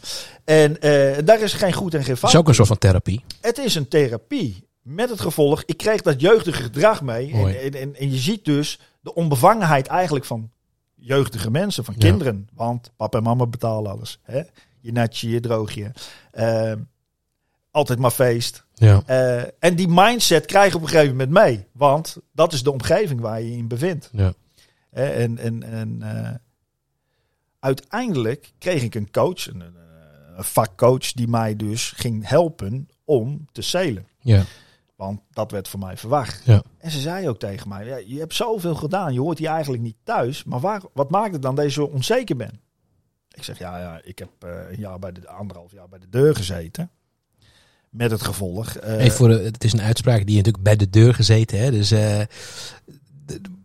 [0.43, 2.31] En eh, daar is geen goed en geen fout.
[2.33, 3.23] is ook een soort van therapie.
[3.41, 4.67] Het is een therapie.
[4.81, 7.31] Met het gevolg, ik kreeg dat jeugdige gedrag mee.
[7.33, 10.51] En, en, en, en je ziet dus de onbevangenheid eigenlijk van
[10.95, 12.07] jeugdige mensen, van Ja.
[12.09, 12.47] kinderen.
[12.53, 14.19] Want papa en mama betalen alles.
[14.23, 14.41] Hè?
[14.79, 15.91] Je natje, je droogje.
[16.31, 16.71] Eh,
[17.71, 18.65] altijd maar feest.
[18.73, 19.01] Ja.
[19.05, 21.65] Eh, en die mindset krijg je op een gegeven moment mee.
[21.71, 24.09] Want dat is de omgeving waar je je in bevindt.
[24.11, 24.33] Ja.
[24.97, 26.33] En en, en eh,
[27.59, 29.63] uiteindelijk kreeg ik een coach, een,
[30.35, 34.07] een, vakcoach, die mij dus ging helpen om te zelen.
[34.19, 34.43] Ja.
[34.95, 36.41] Want dat werd voor mij verwacht.
[36.45, 36.63] Ja.
[36.77, 39.83] En ze zei ook tegen mij, ja, je hebt zoveel gedaan, je hoort hier eigenlijk
[39.83, 40.43] niet thuis.
[40.43, 42.59] Maar waar, wat maakt het dan dat je zo onzeker bent?
[43.31, 46.09] Ik zeg, ja, ja ik heb eh, een jaar bij de, anderhalf jaar bij de
[46.09, 46.89] deur gezeten.
[47.89, 48.75] Met het gevolg.
[48.75, 51.59] eh, voor de, het is een uitspraak die natuurlijk bij de deur gezeten.
[51.59, 51.71] Hè?
[51.71, 51.89] Dus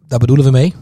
[0.06, 0.74] daar bedoelen we mee.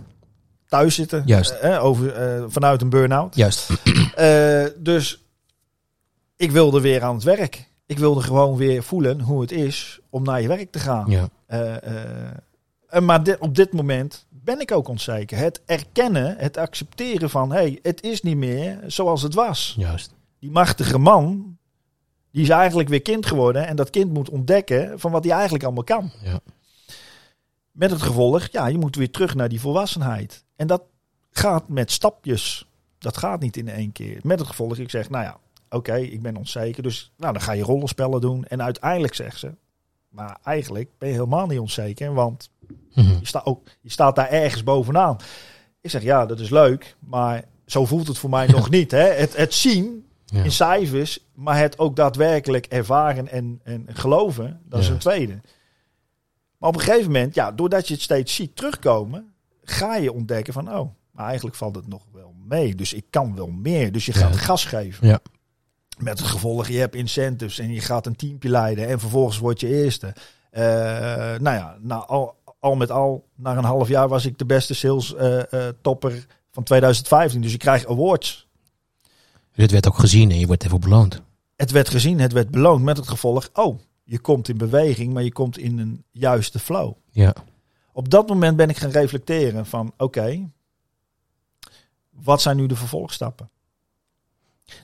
[0.71, 1.23] Thuis zitten.
[1.27, 1.51] Juist.
[1.51, 3.35] eh, over, eh, vanuit een burn-out.
[3.35, 3.69] Juist.
[4.15, 5.25] Eh, dus
[6.37, 7.69] ik wilde weer aan het werk.
[7.87, 11.11] Ik wilde gewoon weer voelen hoe het is om naar je werk te gaan.
[11.11, 11.29] Ja.
[11.47, 12.31] Eh, eh,
[12.89, 15.39] en maar op dit moment ben ik ook onzeker.
[15.39, 17.53] Het erkennen, het accepteren van...
[17.53, 19.75] hey, het is niet meer zoals het was.
[19.79, 20.15] Juist.
[20.39, 21.57] Die machtige man,
[22.33, 23.67] die is eigenlijk weer kind geworden.
[23.67, 26.11] En dat kind moet ontdekken van wat hij eigenlijk allemaal kan.
[26.23, 26.41] Ja.
[27.73, 30.45] Met het gevolg, ja, je moet weer terug naar die volwassenheid.
[30.57, 30.83] En dat
[31.31, 32.69] gaat met stapjes.
[32.99, 34.19] Dat gaat niet in één keer.
[34.23, 35.37] Met het gevolg, ik zeg, nou ja,
[35.71, 36.83] oké, ik ben onzeker.
[36.83, 38.45] Dus nou, dan ga je rollenspellen doen.
[38.45, 39.53] En uiteindelijk zegt ze,
[40.09, 42.15] maar eigenlijk ben je helemaal niet onzeker.
[42.15, 42.51] Want
[42.95, 43.09] Mhm.
[43.21, 45.17] je, staat ook, je staat daar ergens bovenaan.
[45.81, 46.97] Ik zeg, ja, dat is leuk.
[46.99, 48.91] Maar zo voelt het voor mij nog niet.
[48.91, 49.09] Hè?
[49.09, 50.43] Het, het zien Ja.
[50.45, 55.41] in cijfers, maar het ook daadwerkelijk ervaren en, en geloven, dat is een tweede.
[56.61, 60.53] Maar op een gegeven moment, ja, doordat je het steeds ziet terugkomen, ga je ontdekken
[60.53, 62.75] van, oh, maar eigenlijk valt het nog wel mee.
[62.75, 63.93] Dus ik kan wel meer.
[63.93, 65.07] Dus je gaat gas geven.
[65.07, 65.21] Ja.
[65.99, 69.61] Met het gevolg, je hebt incentives en je gaat een teampje leiden en vervolgens word
[69.61, 70.15] je eerste.
[70.51, 70.63] Eh,
[71.39, 74.75] nou ja, nou, al, al met al, na een half jaar was ik de beste
[74.75, 77.41] sales eh, eh, topper van 2015.
[77.41, 78.49] Dus je krijgt awards.
[79.55, 81.23] Dit werd ook gezien en je wordt ervoor beloond.
[81.57, 83.79] het werd gezien, het werd beloond met het gevolg, oh,
[84.11, 86.93] je komt in beweging, maar je komt in een juiste flow.
[87.11, 87.33] Ja.
[87.93, 90.49] Op dat moment ben ik gaan reflecteren van, oké,
[92.11, 93.51] wat zijn nu de vervolgstappen?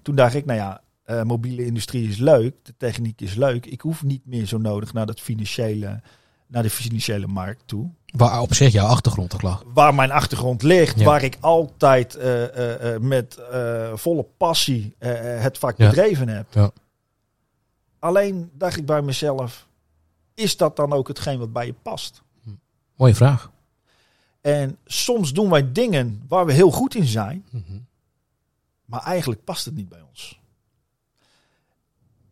[0.03, 3.67] Toen dacht ik, nou ja, eh, mobiele industrie is leuk, de techniek is leuk.
[3.67, 6.01] Ik hoef niet meer zo nodig naar, dat financiële,
[6.47, 7.91] naar de financiële markt toe.
[8.07, 9.63] Waar op zich jouw achtergrond toch lag.
[9.75, 11.05] Waar mijn achtergrond ligt, Ja.
[11.05, 13.39] waar ik altijd eh, eh, met
[13.95, 15.89] volle passie het vak Ja.
[15.89, 16.47] bedreven heb.
[16.55, 16.71] Ja.
[18.07, 19.69] Alleen dacht ik bij mezelf,
[20.35, 22.23] is dat dan ook hetgeen wat bij je past?
[22.97, 23.51] Mooie vraag.
[24.41, 27.79] En soms doen wij dingen waar we heel goed in zijn, Mhm.
[28.85, 30.41] maar eigenlijk past het niet bij ons.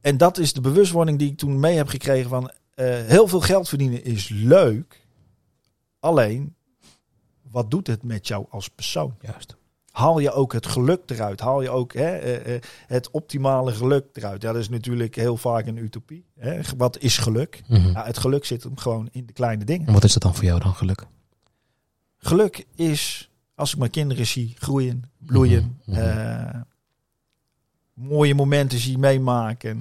[0.01, 3.41] En dat is de bewustwording die ik toen mee heb gekregen van eh, heel veel
[3.41, 5.07] geld verdienen is leuk.
[6.01, 6.55] Alleen,
[7.43, 9.17] wat doet het met jou als persoon?
[9.21, 9.57] Juist.
[9.95, 11.41] Haal je ook het geluk eruit?
[11.41, 14.43] Haal je ook hè, eh, eh, het optimale geluk eruit?
[14.43, 16.25] Ja, dat is natuurlijk heel vaak een utopie.
[16.39, 16.61] Hè?
[16.77, 17.63] Wat is geluk?
[17.69, 17.95] Mhm.
[17.97, 19.87] Het geluk zit hem gewoon in de kleine dingen.
[19.87, 21.07] En wat is dat dan voor jou dan geluk?
[22.19, 26.09] Geluk is, als ik mijn kinderen zie groeien, bloeien, Mhm, mhm.
[26.09, 26.61] eh,
[27.93, 29.81] mooie momenten zie meemaken.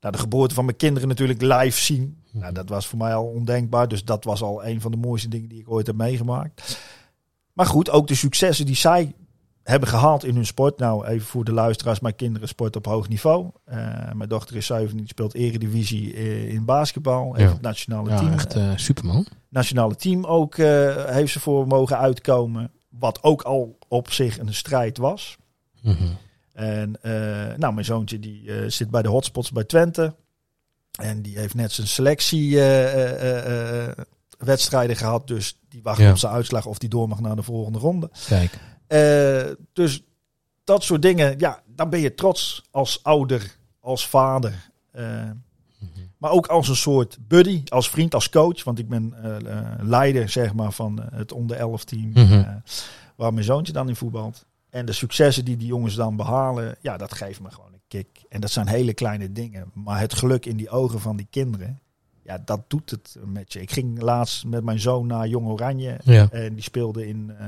[0.00, 2.22] Nou, de geboorte van mijn kinderen natuurlijk live zien.
[2.30, 3.88] Nou, dat was voor mij al ondenkbaar.
[3.88, 6.78] Dus dat was al een van de mooiste dingen die ik ooit heb meegemaakt.
[7.54, 9.14] Maar goed, ook de successen die zij
[9.62, 10.78] hebben gehaald in hun sport.
[10.78, 13.50] Nou, even voor de luisteraars, mijn kinderen sport op hoog niveau.
[13.68, 13.76] Uh,
[14.12, 17.38] mijn dochter is 17, die speelt eredivisie uh, in basketbal.
[17.38, 17.48] Ja.
[17.48, 18.32] het nationale Ja, team.
[18.32, 19.26] echt eh, superman.
[19.48, 22.70] nationale team ook eh, heeft ze voor mogen uitkomen.
[22.88, 25.36] Wat ook al op zich een strijd was.
[25.82, 26.04] Mhm.
[26.52, 30.14] En eh, nou, mijn zoontje die eh, zit bij de hotspots bij Twente.
[31.00, 33.98] En die heeft net zijn selectie eh, eh, eh, eh,
[34.38, 35.26] wedstrijden gehad.
[35.26, 36.10] Dus die wacht Ja.
[36.10, 38.10] op zijn uitslag of die door mag naar de volgende ronde.
[38.26, 38.58] Kijk.
[38.86, 40.02] Eh, dus
[40.64, 44.70] dat soort dingen, ja, dan ben je trots als ouder, als vader.
[44.90, 45.30] Eh,
[46.18, 48.64] maar ook als een soort buddy, als vriend, als coach.
[48.64, 52.58] Want ik ben eh, leider zeg maar, van het onder 11 team Mhm.
[53.16, 54.46] waar mijn zoontje dan in voetbalt.
[54.70, 58.08] En de successen die die jongens dan behalen, ja, dat geeft me gewoon een kick.
[58.28, 59.70] En dat zijn hele kleine dingen.
[59.74, 61.80] Maar het geluk in die ogen van die kinderen,
[62.24, 63.60] ja, dat doet het met je.
[63.60, 65.96] Ik ging laatst met mijn zoon naar Jong Oranje.
[66.04, 66.28] Ja.
[66.30, 67.46] En die speelde in, eh,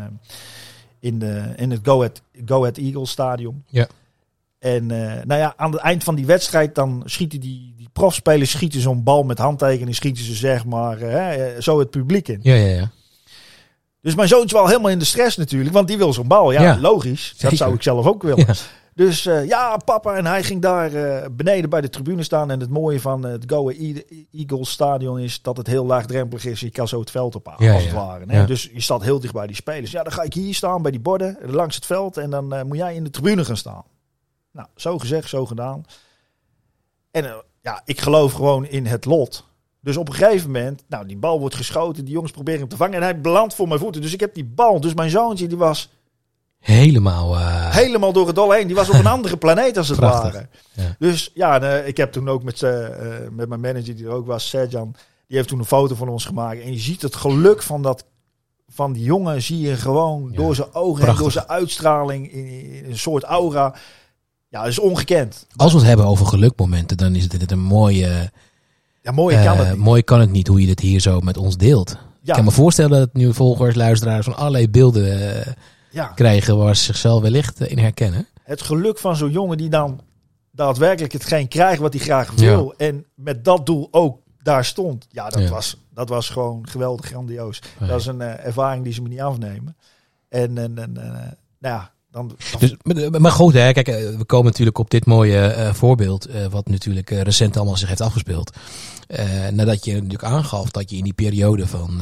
[1.01, 3.65] in, de, in het Go Ahead, Go Ahead Eagles stadion.
[3.69, 3.87] Ja.
[4.59, 8.51] En eh, nou ja, aan het eind van die wedstrijd dan schieten die, die profspelers
[8.51, 12.41] schieten zo'n bal met handtekening, schieten ze zeg maar eh, zo het publiek in.
[12.43, 12.91] Ja, ja, ja.
[14.01, 16.53] Dus mijn zoontje wel helemaal in de stress natuurlijk, want die wil zo'n bal.
[16.53, 17.35] Ja, Ja, logisch.
[17.39, 18.47] Dat zou ik zelf ook willen.
[18.47, 18.55] Ja.
[18.97, 20.15] Dus eh, ja, papa.
[20.15, 22.51] En hij ging daar eh, beneden bij de tribune staan.
[22.51, 26.61] En het mooie van het Go Ahead Eagles stadion is dat het heel laagdrempelig is.
[26.61, 28.25] Je kan zo het veld op als het ware.
[28.27, 28.47] Hè?
[28.47, 29.91] Dus je staat heel dicht bij die spelers.
[29.91, 32.17] Ja, dan ga ik hier staan bij die borden langs het veld.
[32.17, 33.85] En dan eh, moet jij in de tribune gaan staan.
[34.53, 35.85] Nou, zo gezegd, zo gedaan.
[37.11, 39.45] En ja, ik geloof gewoon in het lot.
[39.81, 42.05] Dus op een gegeven moment, nou, die bal wordt geschoten.
[42.05, 42.95] Die jongens proberen hem te vangen.
[42.95, 44.03] En hij belandt voor mijn voeten.
[44.03, 44.81] Dus ik heb die bal.
[44.81, 45.91] Dus mijn zoontje, die was
[46.75, 47.35] Helemaal.
[47.37, 48.67] eh, helemaal door het dal heen.
[48.67, 50.33] Die was op een andere planeet als het Prachtig.
[50.33, 50.49] ware.
[50.73, 50.97] Ja.
[50.99, 52.89] Dus ja, en, eh, ik heb toen ook met, eh,
[53.31, 54.95] met mijn manager die er ook was, Serjan,
[55.27, 56.61] die heeft toen een foto van ons gemaakt.
[56.61, 58.05] En je ziet het geluk van dat
[58.69, 60.37] van die jongen zie je gewoon Ja.
[60.37, 63.75] door zijn ogen en door zijn uitstraling in, in een soort aura.
[64.49, 65.47] Ja, dat is ongekend.
[65.57, 68.31] Als we het hebben over gelukmomenten, dan is dit een mooie.
[69.03, 69.79] Ja, mooi kan het niet.
[69.79, 71.91] mooi kan het niet hoe je dit hier zo met ons deelt.
[72.25, 75.43] Ik kan me voorstellen dat nu volgers, luisteraars van allerlei beelden
[75.97, 76.07] ja.
[76.07, 78.27] krijgen waar ze zichzelf wellicht eh, in herkennen.
[78.43, 80.01] Het geluk van zo'n jongen die dan
[80.51, 82.75] daadwerkelijk hetgeen krijgt wat hij graag wil.
[82.77, 85.07] En met dat doel ook daar stond.
[85.11, 85.51] Ja, dat, Ja.
[85.51, 87.63] Was, dat was gewoon geweldig grandioos.
[87.79, 89.77] Dat is een eh, ervaring die ze me niet afnemen.
[90.29, 91.13] En, en, en eh,
[91.59, 92.75] nou ja, dan, Dus,
[93.19, 96.69] maar- goed, hè, kijk, eh, we komen natuurlijk op dit mooie eh, voorbeeld, eh, wat
[96.69, 98.51] natuurlijk recent allemaal zich heeft afgespeeld.
[99.53, 102.01] Nadat je natuurlijk aangaf dat je in die periode van,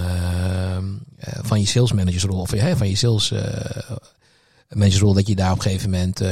[1.43, 3.33] van je sales managersrol, of van je sales
[4.69, 6.31] managersrol, dat je daar op een gegeven moment eh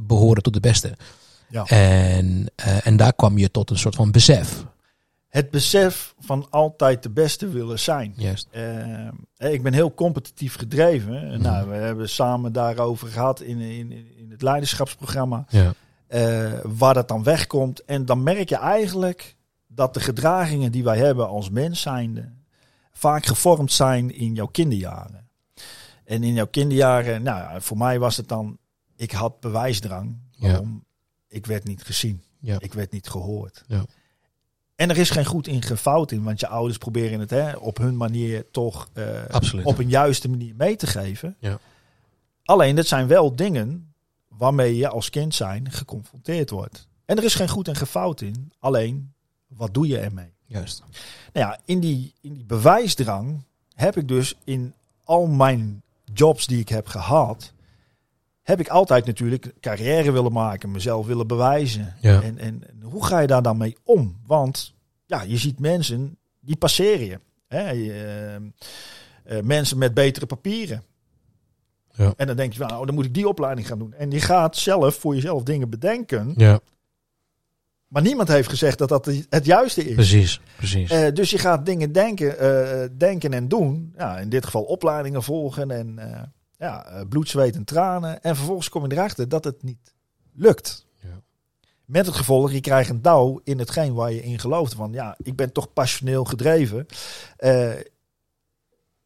[0.00, 0.96] behoorde tot de beste.
[1.48, 1.64] Ja.
[1.64, 2.46] En,
[2.82, 4.64] en daar kwam je tot een soort van besef.
[5.34, 8.12] Het besef van altijd de beste willen zijn.
[8.16, 8.48] Juist.
[8.50, 11.26] Eh, ik ben heel competitief gedreven.
[11.26, 11.42] Mhm.
[11.42, 15.44] Nou, we hebben samen daarover gehad in, in, in het leiderschapsprogramma.
[15.48, 15.74] Ja.
[16.06, 17.84] eh, waar dat dan wegkomt.
[17.84, 22.32] En dan merk je eigenlijk dat de gedragingen die wij hebben als mens zijnde
[22.92, 25.28] vaak gevormd zijn in jouw kinderjaren.
[26.04, 28.58] En in jouw kinderjaren, nou voor mij was het dan,
[28.96, 30.18] ik had bewijsdrang.
[30.30, 30.48] Ja.
[30.48, 30.84] Waarom?
[31.28, 32.22] Ik werd niet gezien.
[32.40, 32.56] Ja.
[32.60, 33.64] Ik werd niet gehoord.
[33.66, 33.84] Ja.
[34.76, 37.56] En er is geen goed in, geen fout in, want je ouders proberen het hè,
[37.56, 39.06] op hun manier toch eh,
[39.62, 41.36] op een juiste manier mee te geven.
[41.38, 41.58] Ja.
[42.44, 43.94] Alleen, dat zijn wel dingen
[44.28, 46.88] waarmee je als kind zijn geconfronteerd wordt.
[47.04, 48.52] En er is geen goed en geen fout in.
[48.58, 49.12] Alleen,
[49.46, 50.32] wat doe je ermee?
[50.46, 50.82] Juist.
[51.32, 53.42] Nou ja, in die, in die bewijsdrang
[53.74, 55.82] heb ik dus in al mijn
[56.12, 57.52] jobs die ik heb gehad,
[58.44, 61.94] heb ik altijd natuurlijk carrière willen maken, mezelf willen bewijzen.
[62.00, 62.22] Ja.
[62.22, 64.20] En, en, hoe ga je daar dan mee om?
[64.26, 64.74] Want
[65.06, 67.20] ja, je ziet mensen die passeren je.
[67.48, 67.70] Hè?
[67.70, 68.34] je eh,
[69.36, 70.82] eh, mensen met betere papieren.
[71.90, 72.12] Ja.
[72.16, 73.92] En dan denk je nou, dan moet ik die opleiding gaan doen.
[73.94, 76.32] En je gaat zelf voor jezelf dingen bedenken.
[76.36, 76.60] Ja,
[77.88, 79.94] Maar niemand heeft gezegd dat dat het juiste is.
[79.94, 80.40] precies.
[80.56, 80.90] precies.
[80.90, 83.94] Eh, dus je gaat dingen denken, denken en doen.
[83.96, 85.98] Ja, in dit geval opleidingen volgen en
[86.58, 88.22] ja, eh, bloed, zweet en tranen.
[88.22, 89.92] En vervolgens kom je erachter dat het niet
[90.32, 90.86] lukt.
[91.00, 91.20] Ja.
[91.84, 94.74] Met het gevolg, je krijgt een douw in hetgeen waar je in gelooft.
[94.74, 96.86] Van ja, ik ben toch passioneel gedreven.
[97.36, 97.72] Eh,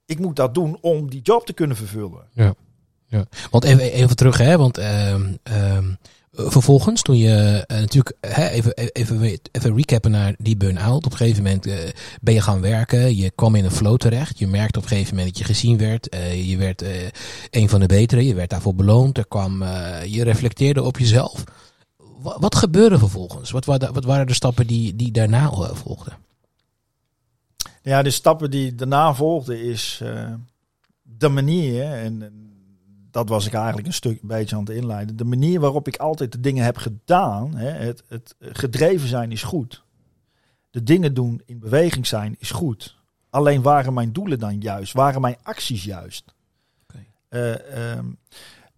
[0.07, 2.29] ik moet dat doen om die job te kunnen vervullen.
[3.51, 5.93] Want even, even terug, hè, want ehm, ehm,
[6.47, 11.05] vervolgens, toen je eh, natuurlijk, hè, even, even, even recappen naar die burn-out.
[11.07, 11.75] Op een gegeven moment eh,
[12.21, 14.39] ben je gaan werken, je kwam in een flow terecht.
[14.39, 16.09] Je merkte op een gegeven moment dat je gezien werd.
[16.09, 16.85] eh, je werd
[17.51, 19.19] een van de betere, je werd daarvoor beloond.
[19.19, 19.63] Er kwam,
[20.07, 21.45] je reflecteerde op jezelf.
[21.97, 23.51] wa- wat gebeurde vervolgens?
[23.51, 26.17] Wat, waren- wat waren de stappen die, die daarna volgden?
[27.83, 30.03] Ja, de stappen die daarna volgden is
[31.03, 31.83] de manier,
[33.11, 35.97] dat was ik eigenlijk een stuk een beetje aan het inleiden, de manier waarop ik
[35.97, 39.83] altijd de dingen heb gedaan, hè, het, het gedreven zijn is goed.
[40.71, 42.97] De dingen doen in beweging zijn is goed.
[43.31, 44.93] Alleen waren mijn doelen dan juist?
[44.93, 46.35] Waren mijn acties juist?
[47.29, 48.07] Eh, ehm,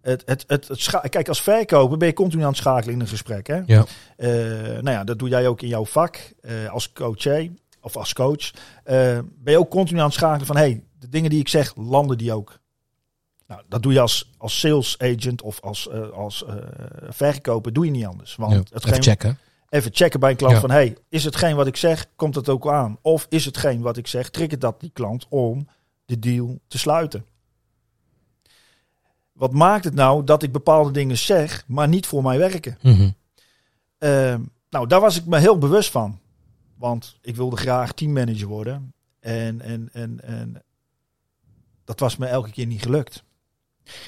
[0.01, 3.47] het, het, het, Kijk, als verkoper ben je continu aan het schakelen in een gesprek.
[3.47, 3.61] Hè?
[3.67, 3.85] Ja.
[4.17, 4.29] Eh,
[4.69, 7.49] nou ja, dat doe jij ook in jouw vak eh, als coach
[7.81, 8.51] of als coach.
[8.85, 12.19] Ben je ook continu aan het schakelen van hey, de dingen die ik zeg, landen
[12.19, 12.59] die ook.
[13.51, 16.55] Nou, dat doe je als, als sales agent of als, eh, als eh,
[17.09, 18.37] verkoper, doe je niet anders.
[18.37, 19.39] Want Ja, hetgeen, Even checken.
[19.69, 20.61] even checken bij een klant Ja.
[20.61, 22.99] van hey, is hetgeen wat ik zeg, komt het ook aan?
[23.03, 25.69] Of is hetgeen wat ik zeg, triggert dat die klant om
[26.05, 27.25] de deal te sluiten?
[29.33, 32.79] Wat maakt het nou dat ik bepaalde dingen zeg, maar niet voor mij werken?
[32.83, 33.11] Mhm.
[33.99, 34.35] Eh,
[34.71, 36.19] nou, daar was ik me heel bewust van.
[36.77, 38.93] Want ik wilde graag teammanager worden.
[39.21, 40.63] En, en, en, en
[41.85, 43.23] dat was me elke keer niet gelukt.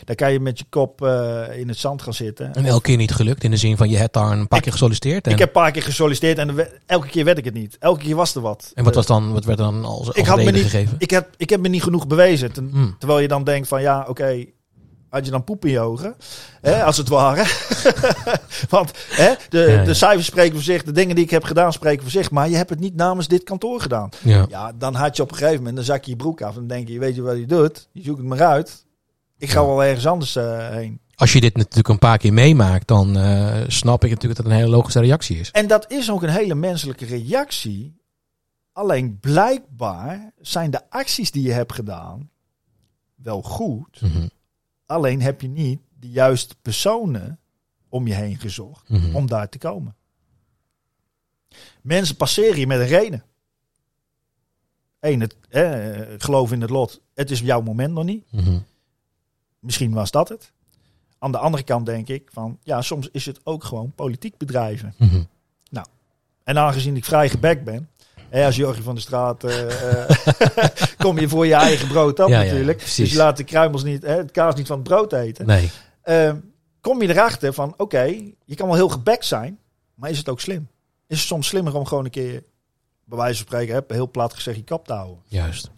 [0.05, 2.55] Dan kan je met je kop eh, in het zand gaan zitten.
[2.55, 4.64] En elke keer niet gelukt in de zin van je hebt daar een paar Ik-
[4.64, 5.27] keer gesolliciteerd.
[5.27, 7.77] En, Ik heb een paar keer gesolliciteerd en we- elke keer werd ik het niet.
[7.79, 8.71] Elke keer was er wat.
[8.75, 10.95] en wat, was dan, wat werd dan als, als ik had me niet, gegeven?
[10.99, 12.53] ik heb, ik heb me niet genoeg bewezen.
[12.53, 12.95] Ten- Hmm.
[12.99, 14.45] Terwijl je dan denkt van ja, oké,
[15.09, 16.16] had je dan poep in je ogen?
[16.61, 17.45] Hè, als het ware.
[18.68, 19.85] Want hè, de, Ja, ja.
[19.85, 22.31] de cijfers spreken voor zich, de dingen die ik heb gedaan spreken voor zich.
[22.31, 24.09] Maar je hebt het niet namens dit kantoor gedaan.
[24.23, 24.47] Ja.
[24.49, 26.49] Ja, dan had je op een gegeven moment, dan zak je je broek af.
[26.49, 27.88] En dan denk je, weet je wat je doet?
[27.92, 28.85] Je zoekt het maar uit.
[29.42, 31.00] Ik ga wel ergens anders eh, heen.
[31.14, 34.55] Als je dit natuurlijk een paar keer meemaakt, dan eh, snap ik natuurlijk dat het
[34.55, 35.50] een hele logische reactie is.
[35.50, 38.00] En dat is ook een hele menselijke reactie.
[38.72, 42.31] Alleen blijkbaar zijn de acties die je hebt gedaan
[43.14, 44.00] wel goed.
[44.00, 44.26] Mhm.
[44.87, 47.38] Alleen heb je niet de juiste personen
[47.88, 49.14] om je heen gezocht Mhm.
[49.16, 49.96] om daar te komen.
[51.83, 53.24] Mensen passeren je met een reden.
[55.00, 57.00] Eén, het, eh, geloof in het lot.
[57.14, 58.24] Het is jouw moment nog niet.
[58.33, 58.59] Mhm.
[59.62, 60.53] Misschien was dat het.
[61.18, 64.94] Aan de andere kant denk ik van, ja, soms is het ook gewoon politiek bedrijven.
[64.98, 65.22] Mhm.
[66.44, 67.88] En aangezien ik vrij gebek ben,
[68.29, 70.16] hè, als Jorgie van de Straat, eh, eh,
[71.05, 72.79] kom je voor je eigen brood op Ja, natuurlijk.
[72.79, 75.46] dus je laat de kruimels niet, hè, het kaas niet van het brood eten.
[75.46, 75.70] Nee.
[76.03, 76.33] Eh,
[76.81, 78.03] kom je erachter van, oké,
[78.44, 79.59] je kan wel heel gebek zijn,
[79.94, 80.68] maar is het ook slim?
[81.07, 82.42] Is het soms slimmer om gewoon een keer,
[83.05, 85.22] bij wijze van spreken, hè, heel plat gezegd, je kap te houden?
[85.25, 85.70] Juist.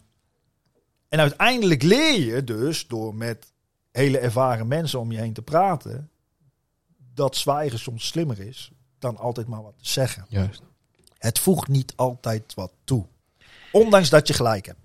[1.08, 3.52] En uiteindelijk leer je dus door met
[3.96, 6.10] hele ervaren mensen om je heen te praten,
[7.14, 10.24] dat zwijgen soms slimmer is dan altijd maar wat te zeggen.
[10.28, 10.62] Juist.
[11.18, 13.06] Het voegt niet altijd wat toe.
[13.72, 14.78] Ondanks dat je gelijk hebt.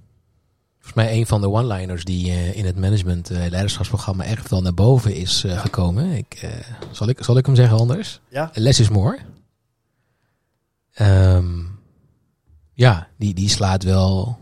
[0.74, 4.62] Volgens mij een van de one-liners die eh, in het management eh, leiderschapsprogramma echt wel
[4.62, 6.12] naar boven is eh, gekomen.
[6.12, 6.50] Ik,
[6.91, 8.19] zal, ik, zal ik hem zeggen anders?
[8.30, 8.50] Ja?
[8.54, 9.19] Less is more.
[10.93, 11.60] Ehm,
[12.74, 14.39] ja, die, die slaat wel.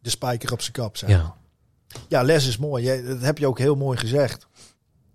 [0.00, 0.96] De spijker op zijn kap.
[0.96, 1.10] Zeg.
[1.10, 1.37] Ja.
[2.08, 2.22] Ja.
[2.22, 3.02] les is mooi.
[3.06, 4.46] Dat heb je ook heel mooi gezegd.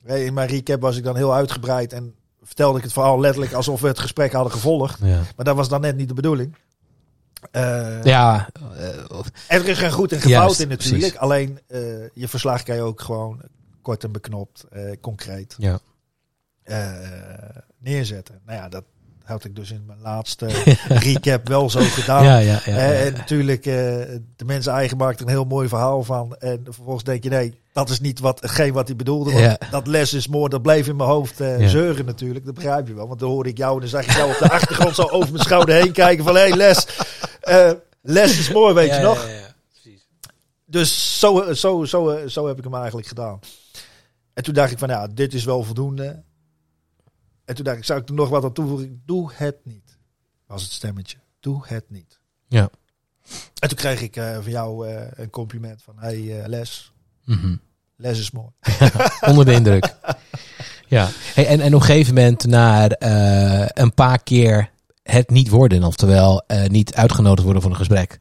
[0.06, 3.82] In mijn recap was ik dan heel uitgebreid en vertelde ik het verhaal letterlijk alsof
[3.82, 5.00] we het gesprek hadden gevolgd.
[5.04, 5.22] Ja.
[5.36, 6.56] Maar dat was dan net niet de bedoeling.
[7.52, 8.50] Eh, Ja,
[9.12, 11.00] of- Er is geen goed en fout in natuurlijk.
[11.02, 11.18] precies.
[11.18, 11.80] Alleen eh,
[12.14, 13.42] je verslag kan je ook gewoon
[13.82, 14.66] kort en beknopt,
[15.02, 15.80] concreet ja.
[17.80, 18.42] neerzetten.
[18.46, 18.84] Nou ja, dat
[19.24, 20.48] had ik dus in mijn laatste
[20.88, 22.24] recap wel zo gedaan.
[22.24, 22.78] Ja, ja, ja.
[22.78, 23.74] En natuurlijk, eh,
[24.36, 26.36] de mensen eigen maakt een heel mooi verhaal van.
[26.36, 29.32] En vervolgens denk je, nee, dat is niet wat, hetgeen wat hij bedoelde.
[29.32, 32.46] Want dat les is mooi, dat bleef in mijn hoofd eh, zeuren natuurlijk.
[32.46, 33.08] Dat begrijp je wel.
[33.08, 35.32] Want dan hoorde ik jou en dan zag ik jou op de achtergrond zo over
[35.32, 36.36] mijn schouder heen kijken van...
[36.36, 36.88] Hé, hey, les,
[37.42, 39.28] eh, les is mooi, weet je nog?
[39.28, 39.56] ja, ja.
[39.70, 40.08] Precies.
[40.66, 43.40] Dus zo, zo, zo, zo heb ik hem eigenlijk gedaan.
[44.34, 46.24] En toen dacht ik van, ja, dit is wel voldoende.
[47.46, 49.02] En toen dacht ik, zou ik er nog wat aan toevoegen?
[49.06, 49.98] Doe het niet.
[50.48, 51.18] Was het stemmetje.
[51.40, 52.20] Doe het niet.
[52.48, 52.70] Ja.
[53.60, 56.92] En toen kreeg ik eh, van jou eh, een compliment van, hey eh, Les,
[57.26, 57.56] Mhm.
[57.96, 58.50] Les is mooi.
[59.30, 59.96] Onder de indruk.
[60.88, 61.10] Ja.
[61.34, 62.90] Hey, en, en op een gegeven moment, na
[63.74, 64.72] een paar keer
[65.04, 68.20] het niet worden, oftewel niet uitgenodigd worden voor een gesprek.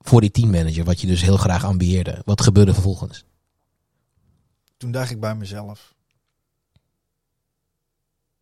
[0.00, 2.22] Voor die teammanager, wat je dus heel graag ambieerde.
[2.24, 3.24] Wat gebeurde vervolgens?
[4.76, 5.94] Toen dacht ik bij mezelf,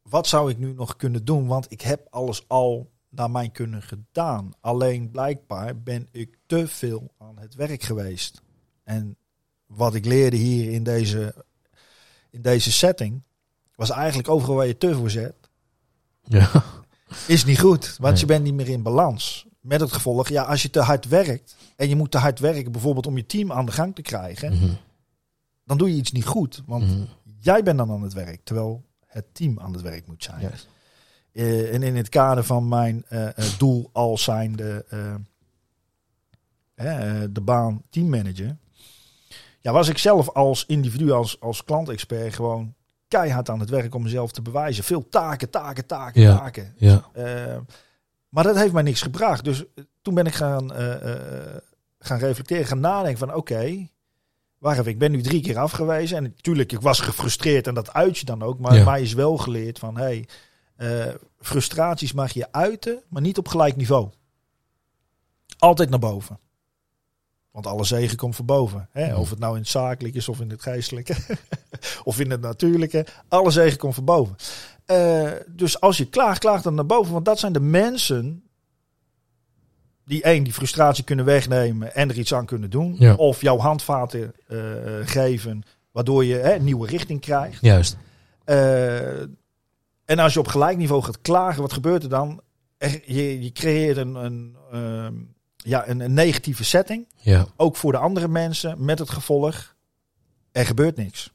[0.08, 1.46] wat zou ik nu nog kunnen doen?
[1.46, 4.50] Want ik heb alles al naar mijn kunnen gedaan.
[4.60, 8.42] Alleen blijkbaar ben ik te veel aan het werk geweest.
[8.84, 9.16] En
[9.66, 11.34] wat ik leerde hier in deze,
[12.30, 13.22] in deze setting,
[13.74, 15.34] was eigenlijk overal waar je te voor zet,
[16.22, 16.50] Ja.
[17.26, 17.96] is niet goed.
[17.98, 18.20] Want Nee.
[18.20, 19.46] je bent niet meer in balans.
[19.60, 22.72] Met het gevolg, ja, als je te hard werkt en je moet te hard werken,
[22.72, 24.74] bijvoorbeeld om je team aan de gang te krijgen, Mhm.
[25.64, 26.62] dan doe je iets niet goed.
[26.66, 27.04] Want Mhm.
[27.40, 28.84] jij bent dan aan het werk, terwijl
[29.14, 30.50] het team aan het werk moet zijn.
[31.32, 34.84] Eh, en in het kader van mijn eh, eh, doel als zijnde
[36.74, 38.56] eh, de baan teammanager.
[39.60, 42.74] Ja, was ik zelf als individu, als, als klantexpert gewoon
[43.08, 44.84] keihard aan het werk om mezelf te bewijzen.
[44.84, 46.36] Veel taken, taken, taken, Ja.
[46.38, 46.74] taken.
[46.76, 47.10] Ja.
[48.28, 49.44] Maar dat heeft mij niks gebracht.
[49.44, 49.64] Dus
[50.02, 50.70] toen ben ik gaan,
[51.98, 53.88] gaan reflecteren, gaan nadenken van oké,
[54.72, 56.16] even, ik ben nu drie keer afgewezen.
[56.16, 58.58] En natuurlijk, ik was gefrustreerd en dat uit je dan ook.
[58.58, 58.84] Maar Ja.
[58.84, 60.28] mij is wel geleerd van hey,
[60.76, 61.06] eh,
[61.40, 64.08] frustraties mag je uiten, maar niet op gelijk niveau.
[65.58, 66.38] Altijd naar boven.
[67.50, 68.88] Want alle zegen komt van boven.
[68.92, 69.06] Hè?
[69.06, 69.16] Ja.
[69.16, 71.16] Of het nou in het zakelijk is of in het geestelijke.
[72.04, 73.06] of in het natuurlijke.
[73.28, 74.36] Alle zegen komt van boven.
[74.84, 77.12] Eh, dus als je klaagt, klaag dan naar boven.
[77.12, 78.43] Want dat zijn de mensen
[80.04, 82.96] die één, die frustratie kunnen wegnemen en er iets aan kunnen doen.
[82.98, 83.14] Ja.
[83.14, 84.58] Of jouw handvaten eh,
[85.04, 87.60] geven, waardoor je hè, een nieuwe richting krijgt.
[87.60, 87.96] Juist.
[88.44, 89.20] Eh,
[90.04, 92.40] en als je op gelijk niveau gaat klagen, wat gebeurt er dan?
[92.78, 95.14] Er- je, je creëert een, een, ehm,
[95.56, 97.08] ja, een, een negatieve setting.
[97.16, 97.46] Ja.
[97.56, 99.74] Ook voor de andere mensen, met het gevolg,
[100.52, 101.32] er gebeurt niks.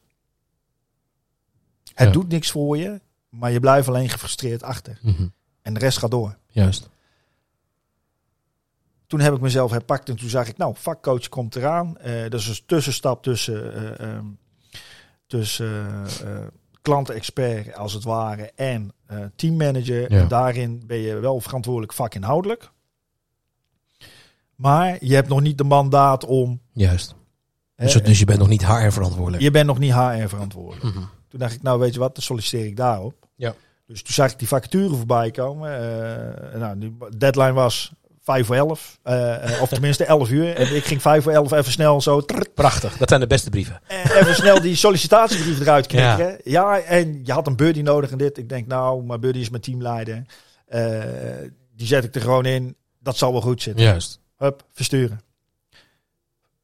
[1.93, 2.13] Het Ja.
[2.13, 4.99] doet niks voor je, maar je blijft alleen gefrustreerd achter.
[5.01, 5.27] Mhm.
[5.61, 6.37] En de rest gaat door.
[6.47, 6.89] Juist.
[9.09, 11.97] Toen heb ik mezelf herpakt en toen zag ik, nou, vakcoach komt eraan.
[11.97, 14.25] Eh, dat is een tussenstap tussen, eh, ehm,
[15.27, 16.47] tussen eh,
[16.81, 18.93] klantenexpert als het ware en
[19.35, 20.11] teammanager.
[20.11, 20.19] Ja.
[20.19, 22.71] En daarin ben je wel verantwoordelijk vakinhoudelijk.
[24.55, 26.61] Maar je hebt nog niet de mandaat om...
[26.73, 27.15] Juist.
[27.75, 29.43] Dus, dus je bent nog niet HR verantwoordelijk.
[29.43, 30.83] je bent nog niet HR verantwoordelijk.
[30.95, 31.03] Mhm.
[31.27, 33.27] Toen dacht ik, nou weet je wat, dan solliciteer ik daarop.
[33.35, 33.55] Ja.
[33.85, 35.69] Dus toen zag ik die vacature voorbij komen.
[36.59, 37.93] Nou, die deadline was
[38.29, 38.99] vijf voor elf.
[39.03, 40.55] eh, of tenminste elf uur.
[40.55, 42.21] En ik ging vijf voor elf even snel zo...
[42.53, 42.97] Prachtig.
[42.97, 43.81] Dat zijn de beste brieven.
[43.87, 46.37] eh, even snel die sollicitatiebrief eruit knikken.
[46.43, 46.79] Ja.
[46.79, 48.37] en je had een buddy nodig en dit.
[48.37, 50.25] Ik denk, nou, mijn buddy is mijn teamleider.
[51.75, 52.75] Die zet ik er gewoon in.
[52.99, 53.83] Dat zal wel goed zitten.
[53.83, 54.19] Juist.
[54.37, 55.21] Hup, versturen.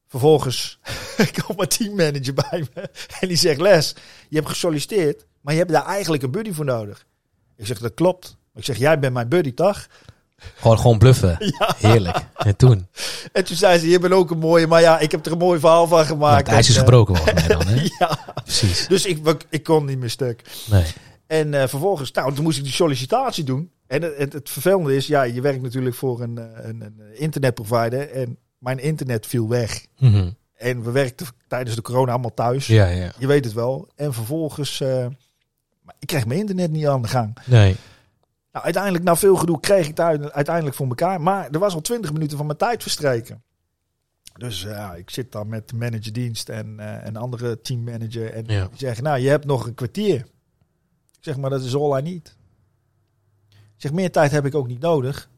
[0.07, 0.79] Vervolgens
[1.45, 2.89] komt mijn teammanager bij me.
[3.19, 3.95] En die zegt, Les,
[4.29, 5.25] je hebt gesolliciteerd.
[5.41, 7.05] Maar je hebt daar eigenlijk een buddy voor nodig.
[7.57, 8.37] Ik zeg, dat klopt.
[8.55, 9.87] Ik zeg, jij bent mijn buddy, toch?
[10.55, 11.35] Gewoon, gewoon bluffen.
[11.59, 11.75] Ja.
[11.77, 12.17] Heerlijk.
[12.37, 12.87] En toen?
[13.31, 14.67] En toen zei ze, je bent ook een mooie.
[14.67, 16.45] Maar ja, ik heb er een mooi verhaal van Nou, gemaakt.
[16.47, 17.67] het ijs is En, eh, gebroken volgens mij dan.
[17.67, 17.81] Hè?
[17.99, 18.87] Ja, Precies.
[18.87, 19.19] dus ik,
[19.49, 20.41] ik kon niet meer stuk.
[20.69, 20.83] Nee.
[21.27, 23.71] En eh, vervolgens, nou, toen moest ik die sollicitatie doen.
[23.87, 27.01] En het, het, het vervelende is, ja, je werkt natuurlijk voor een, eh, een, een
[27.13, 28.11] internetprovider.
[28.11, 29.85] En mijn internet viel weg.
[29.97, 30.29] Mhm.
[30.55, 32.67] En we werkten tijdens de corona allemaal thuis.
[32.67, 33.11] Ja, ja.
[33.17, 33.87] Je weet het wel.
[33.95, 34.81] En vervolgens,
[35.99, 37.37] ik kreeg mijn internet niet aan de gang.
[37.45, 37.75] Nee.
[38.55, 41.21] Nou, uiteindelijk, na veel gedoe, kreeg ik het uit- uiteindelijk voor elkaar.
[41.21, 43.43] Maar er was al twintig minuten van mijn tijd verstreken.
[44.37, 48.33] Dus eh, ja, ik zit dan met de managerdienst en eh, een andere teammanager.
[48.33, 48.67] En Ja.
[48.67, 50.15] die zeggen, nou, je hebt nog een kwartier.
[51.11, 52.35] Ik zeg, maar dat is all I need.
[53.49, 55.29] Ik zeg, meer tijd heb ik ook niet nodig.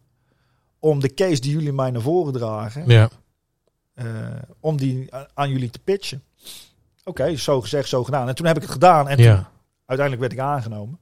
[0.79, 3.09] Om de case die jullie mij naar voren dragen, Ja.
[3.93, 4.05] eh,
[4.59, 6.23] om die aan jullie te pitchen.
[7.03, 8.27] Oké, zo gezegd, zo gedaan.
[8.27, 9.51] En toen heb ik het gedaan en toen, Ja.
[9.85, 10.99] uiteindelijk werd ik aangenomen.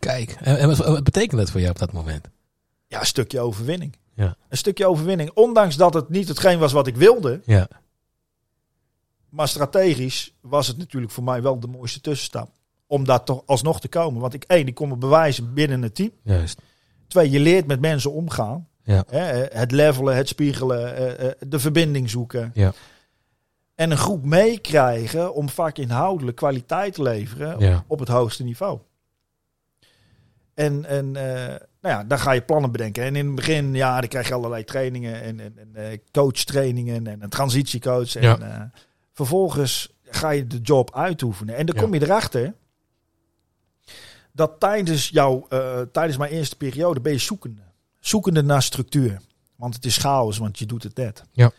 [0.00, 0.30] Kijk.
[0.40, 2.28] En, wat, wat betekent dat voor jou op dat moment?
[2.86, 3.96] Ja, een stukje overwinning.
[4.14, 4.36] Ja.
[4.48, 5.30] Een stukje overwinning.
[5.34, 7.40] Ondanks dat het niet hetgeen was wat ik wilde.
[7.44, 7.68] Ja.
[9.28, 12.50] Maar strategisch was het natuurlijk voor mij wel de mooiste tussenstap.
[12.86, 14.20] Om daar toch alsnog te komen.
[14.20, 16.10] Want ik, één, ik kon me bewijzen binnen het team.
[16.22, 16.60] Juist.
[17.08, 18.68] Twee, je leert met mensen omgaan.
[18.84, 19.04] Ja.
[19.08, 22.50] Hè, het levelen, het spiegelen, eh, eh, de verbinding zoeken.
[22.54, 22.72] Ja.
[23.74, 27.84] En een groep meekrijgen om vaak inhoudelijk kwaliteit te leveren Ja.
[27.86, 28.78] op het hoogste niveau.
[30.60, 31.46] En, en eh,
[31.80, 33.04] nou ja, dan ga je plannen bedenken.
[33.04, 37.06] En in het begin, ja, dan krijg je allerlei trainingen en, en, en eh, coachtrainingen
[37.06, 38.14] en een transitiecoach.
[38.16, 38.38] En Ja.
[38.38, 38.62] eh,
[39.12, 41.56] vervolgens ga je de job uitoefenen.
[41.56, 42.54] En dan kom je erachter
[44.32, 45.46] dat tijdens, jouw,
[45.92, 47.62] tijdens mijn eerste periode ben je zoekende.
[48.00, 49.20] Zoekende naar structuur.
[49.56, 51.24] Want het is chaos, want je doet het net.
[51.32, 51.50] Ja.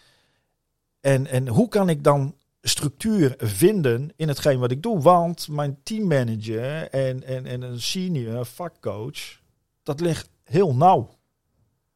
[1.00, 5.02] En, en hoe kan ik dan structuur vinden in hetgeen wat ik doe?
[5.02, 9.40] Want mijn teammanager en, en, en een senior vakcoach,
[9.84, 11.20] dat ligt heel nauw.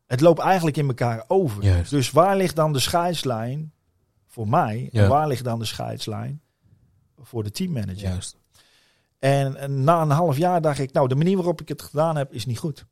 [0.06, 1.64] Het loopt eigenlijk in elkaar over.
[1.64, 1.90] Juist.
[1.90, 3.74] Dus waar ligt dan de scheidslijn
[4.28, 4.90] voor mij?
[4.92, 5.04] Ja.
[5.04, 6.42] En waar ligt dan de scheidslijn
[7.22, 8.10] voor de teammanager?
[8.10, 8.38] Juist.
[9.20, 12.16] En, en na een half jaar dacht ik, nou, de manier waarop ik het gedaan
[12.18, 12.86] heb, is niet goed.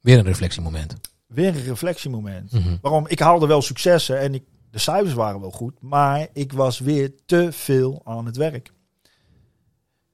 [0.00, 0.94] Weer een reflectiemoment.
[1.26, 2.52] Weer een reflectiemoment.
[2.52, 2.76] Mhm.
[2.80, 3.08] Waarom?
[3.08, 7.12] Ik haalde wel successen en ik, de cijfers waren wel goed, maar ik was weer
[7.26, 8.70] te veel aan het werk.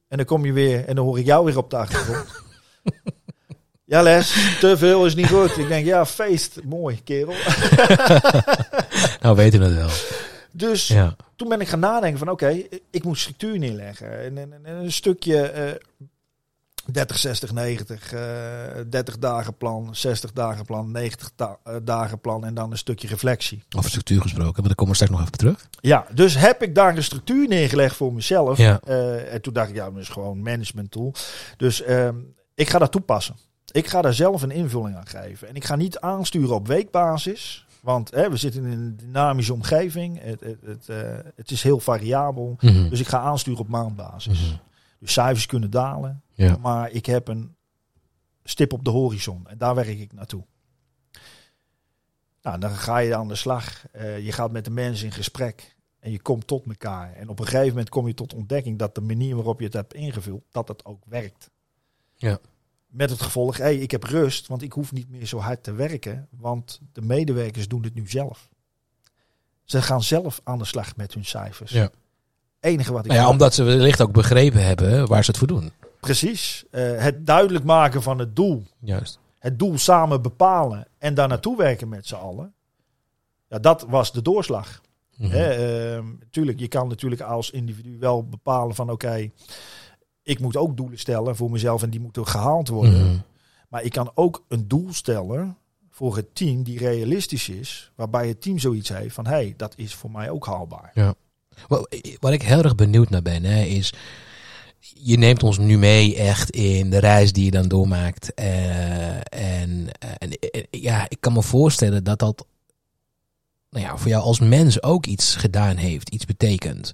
[0.09, 2.27] En dan kom je weer en dan hoor ik jou weer op de achtergrond.
[3.85, 5.57] ja, Les, te veel is niet goed.
[5.57, 7.35] Ik denk, ja, feest, mooi, kerel.
[9.21, 9.91] Nou, weten we het wel.
[10.53, 11.17] Dus Ja.
[11.37, 14.21] toen ben ik gaan nadenken van, oké, ik moet structuur neerleggen.
[14.25, 15.73] En, en, en een stukje, eh,
[16.93, 18.21] 30, 60, 90, eh
[18.91, 23.09] 30 dagen plan, 60 dagen plan, 90 ta- eh, dagen plan en dan een stukje
[23.09, 23.63] reflectie.
[23.77, 25.69] Over structuur gesproken, maar daar komen we straks nog even terug.
[25.81, 28.59] Ja, dus heb ik daar een structuur neergelegd voor mezelf.
[28.59, 28.81] Ja.
[28.85, 31.15] Eh, en toen dacht ik, ja, dat is gewoon een management tool.
[31.57, 32.15] Dus ehm,
[32.55, 33.37] ik ga dat toepassen.
[33.73, 35.49] Ik ga daar zelf een invulling aan geven.
[35.49, 37.67] En ik ga niet aansturen op weekbasis.
[37.81, 40.21] Want hè, we zitten in een dynamische omgeving.
[40.23, 40.97] Het, het, het, eh,
[41.37, 42.57] het is heel variabel.
[42.61, 42.89] Mhm.
[42.89, 44.41] Dus ik ga aansturen op maandbasis.
[44.41, 44.57] Mhm.
[44.99, 46.23] Dus cijfers kunnen dalen.
[46.33, 46.57] Ja.
[46.57, 47.57] Maar ik heb een
[48.45, 49.47] stip op de horizon.
[49.47, 50.45] En daar werk ik naartoe.
[52.43, 53.91] Nou, dan ga je aan de slag.
[53.91, 55.77] Eh, je gaat met de mensen in gesprek.
[55.99, 57.15] En je komt tot elkaar.
[57.15, 59.75] En op een gegeven moment kom je tot ontdekking dat de manier waarop je het
[59.75, 61.51] hebt ingevuld, dat het ook werkt.
[62.15, 62.39] Ja.
[62.87, 65.73] Met het gevolg, hé, ik heb rust, want ik hoef niet meer zo hard te
[65.73, 66.29] werken.
[66.31, 68.49] Want de medewerkers doen het nu zelf.
[69.65, 71.71] Ze gaan zelf aan de slag met hun cijfers.
[71.71, 71.91] Ja.
[72.61, 75.49] Enige wat ik Nou ja, omdat ze wellicht ook begrepen hebben waar ze het voor
[75.49, 75.73] doen.
[76.01, 76.65] Precies.
[76.71, 78.65] Eh, het duidelijk maken van het doel.
[78.81, 79.19] Juist.
[79.39, 82.55] Het doel samen bepalen en daar naartoe werken met z'n allen.
[83.49, 84.81] Ja, dat was de doorslag.
[86.31, 89.31] Tuurlijk, je kan natuurlijk als individu wel bepalen van oké,
[90.23, 93.07] ik moet ook doelen stellen voor mezelf en die moeten gehaald worden.
[93.07, 93.19] Mhm.
[93.69, 95.57] Maar ik kan ook een doel stellen
[95.91, 99.73] voor het team die realistisch is, waarbij het team zoiets heeft van hé, hey, dat
[99.77, 100.91] is voor mij ook haalbaar.
[100.95, 101.17] Wat,
[102.21, 103.93] wat ik heel erg benieuwd naar ben, hè, is...
[105.01, 108.35] Je neemt ons nu mee echt in de reis die je dan doormaakt.
[108.35, 109.89] Eh, en,
[110.19, 110.39] en
[110.71, 112.47] ja, ik kan me voorstellen dat dat
[113.71, 116.93] nou ja, voor jou als mens ook iets gedaan heeft, iets betekent.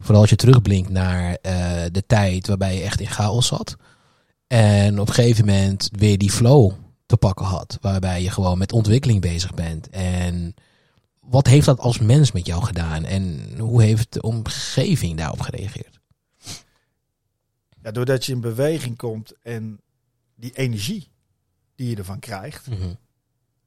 [0.00, 3.76] Vooral als je terugblinkt naar eh, de tijd waarbij je echt in chaos zat.
[4.46, 6.72] En op een gegeven moment weer die flow
[7.06, 7.78] te pakken had.
[7.80, 9.88] Waarbij je gewoon met ontwikkeling bezig bent.
[9.90, 10.54] En
[11.26, 13.04] wat heeft dat als mens met jou gedaan?
[13.04, 16.00] En hoe heeft de omgeving daarop gereageerd?
[17.82, 19.80] Ja, doordat je in beweging komt en
[20.34, 21.08] die energie
[21.74, 22.66] die je ervan krijgt,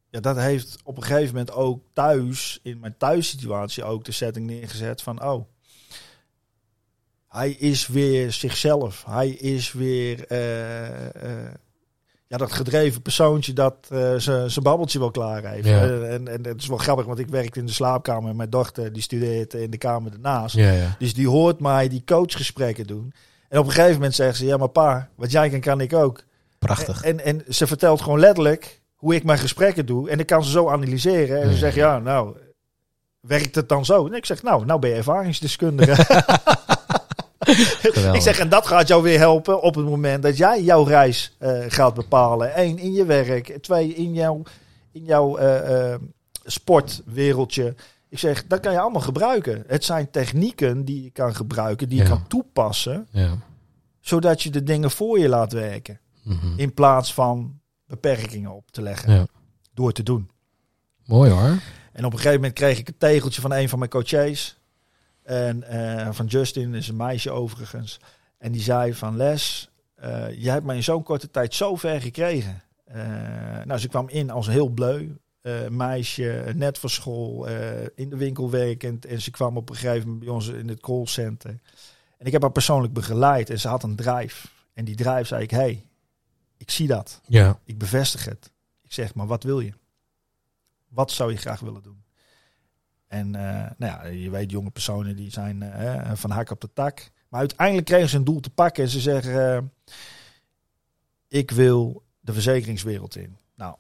[0.10, 4.46] ja, dat heeft op een gegeven moment ook thuis, in mijn thuissituatie, ook de setting
[4.46, 5.46] neergezet van, oh,
[7.36, 9.04] hij is weer zichzelf.
[9.06, 11.54] Hij is weer eh, eh,
[12.28, 15.68] ja, dat gedreven persoontje dat eh, zijn babbeltje wel klaar heeft.
[15.68, 15.84] Ja.
[15.84, 18.50] Eh, en, en het is wel grappig, want ik werkte in de slaapkamer en mijn
[18.50, 20.56] dochter die studeert in de kamer ernaast.
[20.56, 20.96] Ja, ja.
[21.00, 23.14] Dus die hoort mij die coachgesprekken doen.
[23.50, 25.94] En op een gegeven moment zegt ze, ja maar pa, wat jij kan, kan ik
[25.94, 26.24] ook.
[26.60, 27.04] Prachtig.
[27.04, 30.10] En, en ze vertelt gewoon letterlijk hoe ik mijn gesprekken doe.
[30.10, 31.42] En ik kan ze zo analyseren.
[31.42, 32.38] En ze zegt, ja, nou,
[33.20, 34.08] werkt het dan zo?
[34.08, 35.96] En ik zeg, nou, nou ben je ervaringsdeskundige.
[38.14, 41.36] Ik zeg, en dat gaat jou weer helpen op het moment dat jij jouw reis
[41.38, 42.60] eh, gaat bepalen.
[42.60, 43.58] Eén, in je werk.
[43.62, 44.42] Twee, in jouw,
[44.92, 46.00] in jouw eh, eh,
[46.46, 47.76] sportwereldje.
[48.10, 49.64] Ik zeg, dat kan je allemaal gebruiken.
[49.68, 52.10] Het zijn technieken die je kan gebruiken, die je Ja.
[52.10, 53.38] kan toepassen, Ja.
[54.02, 56.00] zodat je de dingen voor je laat werken.
[56.24, 56.48] Mhm.
[56.56, 59.26] In plaats van beperkingen op te leggen ja.
[59.74, 60.30] door te doen.
[61.06, 61.58] Mooi hoor.
[61.92, 64.58] En op een gegeven moment kreeg ik een tegeltje van een van mijn coaches.
[65.26, 68.00] En eh, van Justin, is een meisje overigens.
[68.38, 72.02] En die zei van Les, eh jij hebt mij in zo'n korte tijd zo ver
[72.02, 72.64] gekregen.
[72.84, 72.98] Eh,
[73.64, 75.16] nou, ze kwam in als heel bleu.
[75.70, 77.48] meisje, net van school,
[77.96, 79.06] in de winkel werkend.
[79.06, 81.60] En ze kwam op een gegeven moment bij ons in het callcenter.
[82.18, 84.48] En ik heb haar persoonlijk begeleid en ze had een drive.
[84.74, 85.86] En die drive zei ik, hey,
[86.58, 87.22] ik zie dat.
[87.28, 87.60] Ja.
[87.64, 88.52] Ik bevestig het.
[88.82, 89.74] Ik zeg, maar wat wil je?
[90.88, 92.05] Wat zou je graag willen doen?
[93.16, 96.70] En eh, nou ja, je weet, jonge personen die zijn eh, van hak op de
[96.74, 97.12] tak.
[97.30, 99.62] Maar uiteindelijk kregen ze een doel te pakken en ze zeggen, eh,
[101.28, 103.38] ik wil de verzekeringswereld in.
[103.56, 103.76] Nou,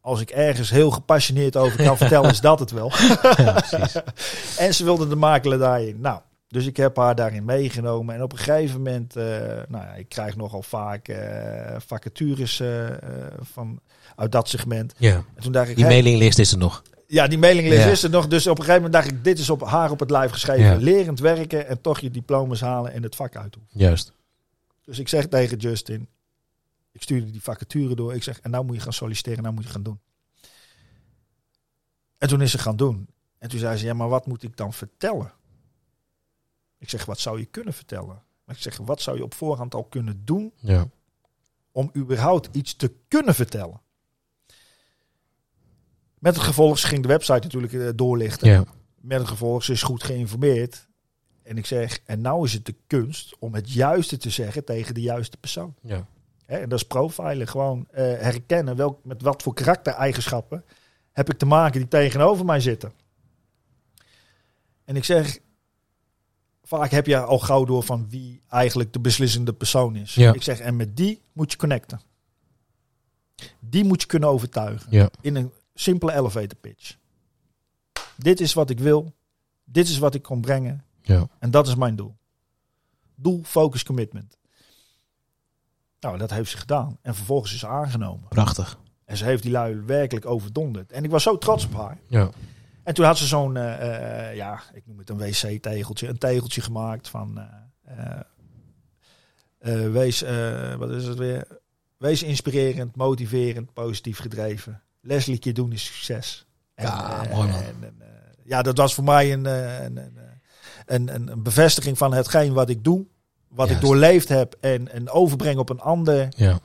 [0.00, 2.92] als ik ergens heel gepassioneerd over kan vertellen, is dat het wel.
[3.36, 3.62] ja.
[4.64, 6.00] En ze wilde de makelaar daarin.
[6.00, 8.14] Nou, dus ik heb haar daarin meegenomen.
[8.14, 9.14] En op een gegeven moment,
[9.68, 11.16] nou ja, ik krijg nogal vaak
[11.86, 12.62] vacatures
[13.40, 13.80] van,
[14.16, 14.94] uit dat segment.
[14.96, 15.14] Ja.
[15.34, 16.82] En toen dacht ik, Die mailinglist is er nog.
[17.10, 17.90] Ja, die mailinglist Ja.
[17.90, 18.26] is er nog.
[18.28, 20.64] Dus op een gegeven moment dacht ik, dit is op haar op het lijf geschreven.
[20.64, 20.76] Ja.
[20.76, 23.84] Lerend werken en toch je diploma's halen en het vak uitoefenen.
[23.84, 24.12] Juist.
[24.84, 26.08] Dus ik zeg tegen Justin,
[26.92, 28.14] ik stuurde die vacature door.
[28.14, 30.00] Ik zeg, en nou moet je gaan solliciteren, nou moet je gaan doen.
[32.18, 33.08] En toen is ze gaan doen.
[33.38, 35.32] En toen zei ze, ja, maar wat moet ik dan vertellen?
[36.78, 38.22] Ik zeg, wat zou je kunnen vertellen?
[38.44, 40.88] Maar ik zeg, wat zou je op voorhand al kunnen doen Ja.
[41.72, 43.80] om überhaupt iets te kunnen vertellen?
[46.18, 48.48] Met het gevolg, ze ging de website natuurlijk eh, doorlichten.
[48.48, 48.64] Ja.
[49.00, 50.88] Met het gevolg, ze is goed geïnformeerd.
[51.42, 54.94] En ik zeg, en nou is het de kunst om het juiste te zeggen tegen
[54.94, 55.74] de juiste persoon.
[55.82, 56.06] Ja.
[56.46, 57.48] Hè, en dat is profilen.
[57.48, 60.64] Gewoon eh, herkennen welk, met wat voor karaktereigenschappen
[61.12, 62.92] heb ik te maken die tegenover mij zitten.
[64.84, 65.38] En ik zeg,
[66.62, 70.14] vaak heb je al gauw door van wie eigenlijk de beslissende persoon is.
[70.14, 70.32] Ja.
[70.32, 72.00] Ik zeg, en met die moet je connecten.
[73.60, 74.86] Die moet je kunnen overtuigen.
[74.90, 75.10] Ja.
[75.20, 76.96] In een simpele elevator pitch.
[78.16, 79.14] Dit is wat ik wil.
[79.64, 80.84] Dit is wat ik kan brengen.
[81.02, 81.28] Ja.
[81.38, 82.16] En dat is mijn doel.
[83.14, 84.36] Doel, focus, commitment.
[86.00, 86.98] Nou, dat heeft ze gedaan.
[87.02, 88.28] En vervolgens is ze aangenomen.
[88.28, 88.78] Prachtig.
[89.04, 90.92] En ze heeft die lui werkelijk overdonderd.
[90.92, 91.98] En ik was zo trots op haar.
[92.06, 92.30] Ja.
[92.82, 96.08] En toen had ze zo'n, eh, eh, ja, ik noem het een wc-tegeltje.
[96.08, 97.48] Een tegeltje gemaakt van...
[97.84, 98.20] eh,
[99.90, 100.20] wees,
[100.78, 101.46] wat is het weer?
[101.96, 104.82] Wees inspirerend, motiverend, positief gedreven.
[105.08, 106.46] Leslie keer doen is succes.
[106.74, 107.60] Ja, eh, mooi man.
[107.60, 108.06] en, en, eh,
[108.44, 109.98] ja, dat was voor mij een, eh, een,
[110.86, 113.06] een, een, bevestiging van hetgeen wat ik doe.
[113.48, 113.82] Wat Juist.
[113.82, 116.28] ik doorleefd heb en, en overbreng op een ander.
[116.36, 116.60] Ja.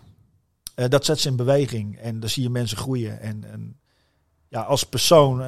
[0.88, 3.20] Dat zet ze in beweging en dan zie je mensen groeien.
[3.20, 3.80] En, en
[4.48, 5.44] ja, als persoon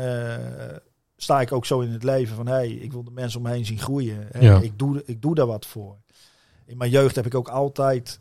[1.18, 3.52] sta ik ook zo in het leven van hey, ik wil de mensen om me
[3.52, 4.34] heen zien groeien.
[4.34, 4.60] En Ja.
[4.60, 5.98] ik, doe, ik doe daar wat voor.
[6.66, 8.20] In mijn jeugd heb ik ook altijd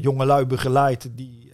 [0.00, 1.50] jonge lui begeleid die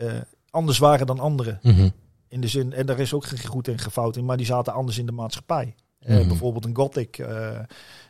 [0.51, 1.59] anders waren dan anderen.
[1.63, 1.89] Mhm.
[2.33, 4.73] In de zin, en daar is ook geen goed en gefout in, maar die zaten
[4.73, 5.75] anders in de maatschappij.
[5.99, 6.29] Eh, Mhm.
[6.29, 7.59] bijvoorbeeld een gothic eh,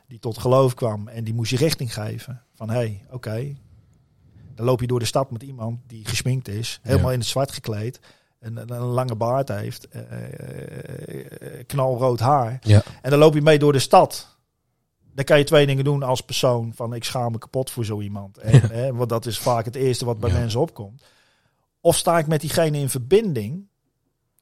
[0.06, 2.42] die tot geloof kwam en die moest je richting geven.
[2.54, 3.56] Van hé, hey, oké,
[4.54, 7.12] dan loop je door de stad met iemand die gesminkt is, helemaal Ja.
[7.12, 8.00] in het zwart gekleed,
[8.38, 10.02] en een, een lange baard heeft, eh,
[11.66, 12.58] knalrood haar.
[12.60, 12.82] Ja.
[13.02, 14.36] En dan loop je mee door de stad.
[15.14, 16.72] Dan kan je twee dingen doen als persoon.
[16.74, 18.38] Van ik schaam me kapot voor zo iemand.
[18.38, 18.66] En, Ja.
[18.68, 20.38] hè, want dat is vaak het eerste wat bij Ja.
[20.38, 21.02] mensen opkomt.
[21.80, 23.68] Of sta ik met diegene in verbinding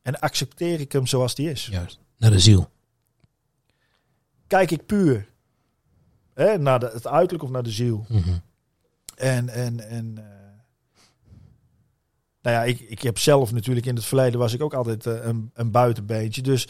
[0.02, 1.66] en accepteer ik hem zoals die is.
[1.66, 1.98] Juist.
[2.16, 2.70] Naar de ziel.
[4.46, 5.28] Kijk ik puur
[6.34, 8.04] hè, naar de, het uiterlijk of naar de ziel.
[8.08, 8.38] Mhm.
[9.16, 10.24] En, en, en eh,
[12.42, 15.24] nou ja, ik, ik heb zelf natuurlijk in het verleden was ik ook altijd eh,
[15.24, 16.42] een, een buitenbeentje.
[16.42, 16.68] Dus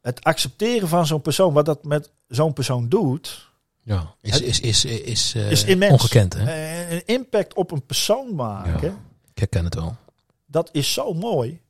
[0.00, 3.52] het accepteren van zo'n persoon, wat dat met zo'n persoon doet,
[3.82, 4.14] Ja.
[4.20, 5.92] Is, is, is, is, eh, is immens.
[5.92, 6.90] ongekend, hè?
[6.90, 8.96] Een impact op een persoon maken, Ja.
[9.30, 9.96] Ik herken het wel.
[10.54, 11.60] Dat is zo mooi.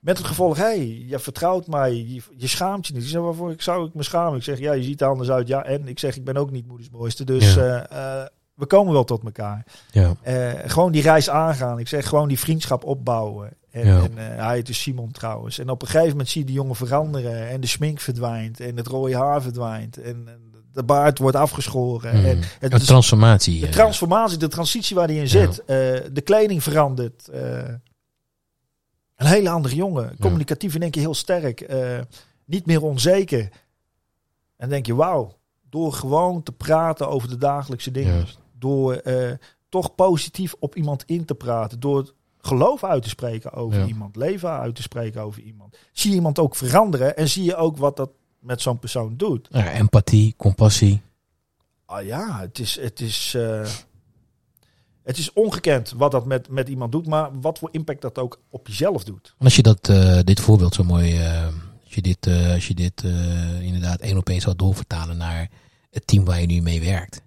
[0.00, 3.02] Met het gevolg, hey, je vertrouwt mij, je, je schaamt je niet.
[3.02, 4.36] Ik zeg, waarvoor ik zou ik me schamen?
[4.36, 5.48] Ik zeg, ja, je ziet er anders uit.
[5.48, 7.24] Ja, en ik zeg, ik ben ook niet moeders mooiste.
[7.24, 7.86] Dus Ja.
[7.88, 9.64] eh, eh, we komen wel tot elkaar.
[9.90, 10.14] Ja.
[10.22, 11.78] Eh, gewoon die reis aangaan.
[11.78, 13.50] Ik zeg, gewoon die vriendschap opbouwen.
[13.70, 14.02] En, Ja.
[14.02, 15.58] en hij heet dus Simon trouwens.
[15.58, 17.48] En op een gegeven moment zie je die jongen veranderen.
[17.48, 18.60] En de smink verdwijnt.
[18.60, 19.96] En het rode haar verdwijnt.
[20.00, 20.28] En,
[20.72, 22.16] de baard wordt afgeschoren.
[22.16, 22.26] Mhm.
[22.26, 23.60] En het Een is- transformatie.
[23.60, 25.62] de transformatie, de transitie waar hij in zit.
[26.12, 27.28] de kleding verandert.
[29.16, 30.16] Een hele andere jongen.
[30.20, 31.60] Communicatief in één keer heel sterk.
[31.60, 31.98] eh,
[32.44, 33.48] niet meer onzeker.
[34.56, 35.36] En denk je, wauw.
[35.70, 38.14] Door gewoon te praten over de dagelijkse dingen.
[38.14, 38.38] Juist.
[38.58, 39.32] Door eh,
[39.68, 41.80] toch positief op iemand in te praten.
[41.80, 43.86] Door geloof uit te spreken over Ja.
[43.86, 44.16] iemand.
[44.16, 45.76] Leven uit te spreken over iemand.
[45.92, 47.16] Zie je iemand ook veranderen.
[47.16, 49.48] En zie je ook wat dat met zo'n persoon doet.
[49.50, 51.00] Ja, empathie, compassie.
[51.84, 53.66] Ah ja, het is, het is, eh,
[55.06, 58.40] het is ongekend wat dat met, met iemand doet, maar wat voor impact dat ook
[58.50, 59.34] op jezelf doet.
[59.38, 61.44] Als je dat, eh, dit voorbeeld zo mooi, eh,
[61.84, 63.02] als je dit, eh, als je dit
[63.60, 65.48] inderdaad één op één zou doorvertalen naar
[65.90, 67.20] het team waar je nu mee werkt.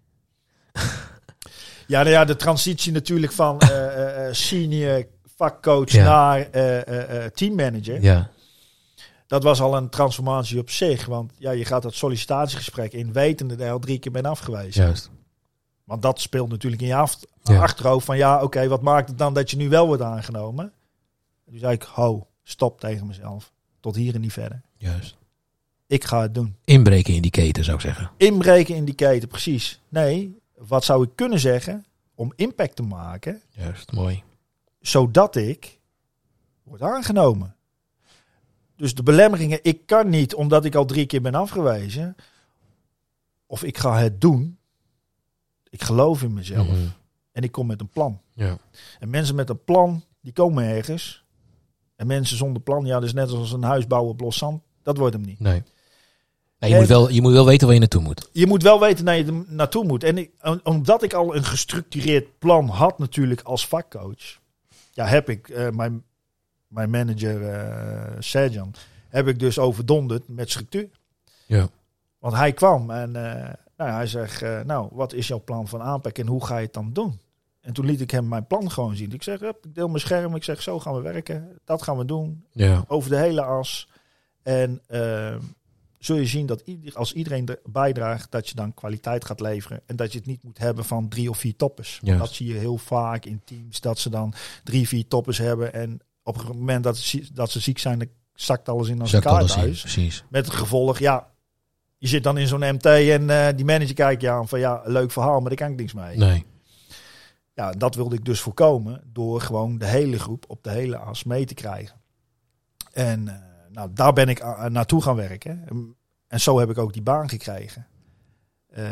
[1.87, 3.61] Ja, nou ja, de transitie natuurlijk van
[4.31, 5.05] senior
[5.35, 6.03] vakcoach Ja.
[6.03, 6.49] naar
[7.31, 8.01] teammanager.
[8.01, 8.29] Ja,
[9.27, 13.55] Dat was al een transformatie op zich, want ja, je gaat dat sollicitatiegesprek in wetende
[13.55, 14.83] dat je al drie keer bent afgewezen.
[14.83, 15.09] juist.
[15.89, 17.61] Want dat speelt natuurlijk in je af, Ja.
[17.61, 20.65] achterhoofd van ja, oké, wat maakt het dan dat je nu wel wordt aangenomen?
[21.45, 23.51] En toen zei ik, ho, stop tegen mezelf.
[23.79, 24.61] Tot hier en niet verder.
[24.77, 25.17] Juist.
[25.87, 26.55] Ik ga het doen.
[26.63, 28.11] Inbreken in die keten zou ik zeggen.
[28.17, 29.81] Inbreken in die keten, precies.
[29.89, 31.85] Nee, wat zou ik kunnen zeggen
[32.15, 34.23] om impact te maken, Juist, mooi.
[34.79, 35.79] zodat ik
[36.63, 37.55] word aangenomen?
[38.75, 42.15] Dus de belemmeringen, ik kan niet omdat ik al drie keer ben afgewezen.
[43.45, 44.57] Of ik ga het doen.
[45.69, 46.67] Ik geloof in mezelf.
[46.67, 46.87] Mhm.
[47.31, 48.21] En ik kom met een plan.
[48.33, 48.57] Ja.
[48.99, 51.23] En mensen met een plan, die komen ergens.
[51.95, 54.61] En mensen zonder plan, ja, dat is net als een huis bouwen op los zand.
[54.83, 55.39] Dat wordt hem niet.
[55.39, 55.63] Nee.
[56.59, 58.29] Nee, je, moet wel, je moet wel weten waar je naartoe moet.
[58.31, 60.03] je moet wel weten naar je naartoe moet.
[60.03, 60.31] En ik,
[60.63, 64.39] omdat ik al een gestructureerd plan had natuurlijk als vakcoach.
[64.91, 66.03] Ja, heb ik eh, mijn,
[66.67, 68.73] mijn manager eh Serjan,
[69.09, 70.89] heb ik dus overdonderd met structuur.
[71.45, 71.69] Ja.
[72.19, 75.81] Want hij kwam en eh, nou, hij zegt, eh, nou, wat is jouw plan van
[75.81, 77.19] aanpak en hoe ga je het dan doen?
[77.61, 79.11] En toen liet ik hem mijn plan gewoon zien.
[79.11, 80.35] Ik zeg, ik deel mijn scherm.
[80.35, 81.59] Ik zeg, zo gaan we werken.
[81.65, 82.83] Dat gaan we doen Ja.
[82.87, 83.89] over de hele as.
[84.43, 85.35] En eh,
[85.97, 89.81] zul je zien dat ieder, als iedereen er bijdraagt, dat je dan kwaliteit gaat leveren.
[89.85, 91.99] En dat je het niet moet hebben van drie of vier toppers.
[92.01, 92.19] Juist.
[92.21, 95.73] Dat zie je heel vaak in teams, dat ze dan drie, vier toppers hebben.
[95.73, 99.11] En op het moment dat ze, dat ze ziek zijn, dan zakt alles in als
[99.81, 100.23] precies.
[100.29, 101.27] Met het gevolg, ja,
[101.99, 104.81] je zit dan in zo'n MT en eh, die manager kijkt je aan van ja,
[104.85, 106.17] leuk verhaal, maar daar kan ik niks mee.
[106.17, 106.45] Nee.
[107.53, 111.23] Ja, dat wilde ik dus voorkomen door gewoon de hele groep op de hele as
[111.23, 111.95] mee te krijgen.
[112.91, 113.35] En eh,
[113.71, 115.65] nou, daar ben ik a- naartoe gaan werken.
[116.27, 117.87] En zo heb ik ook die baan gekregen.
[118.69, 118.85] Eh,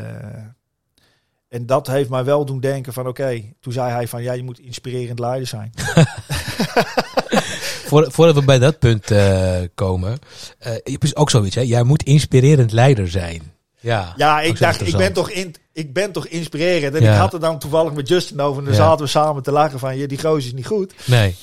[1.47, 4.43] en dat heeft mij wel doen denken van oké, toen zei hij van ja, je
[4.43, 5.72] moet inspirerend leider zijn.
[7.88, 10.19] Voor, voordat we bij dat punt eh, komen.
[10.59, 11.61] eh je hebt ook zoiets, hè?
[11.61, 13.55] Jij moet inspirerend leider zijn.
[13.79, 16.95] Ja, Ja, ik dacht, ik ben, toch in, ik ben toch inspirerend.
[16.95, 17.13] En Ja.
[17.13, 18.59] ik had het dan toevallig met Justin over.
[18.59, 18.79] En dan Ja.
[18.79, 20.93] zaten we samen te lachen van, je, die gozer is niet goed.
[21.05, 21.35] Nee.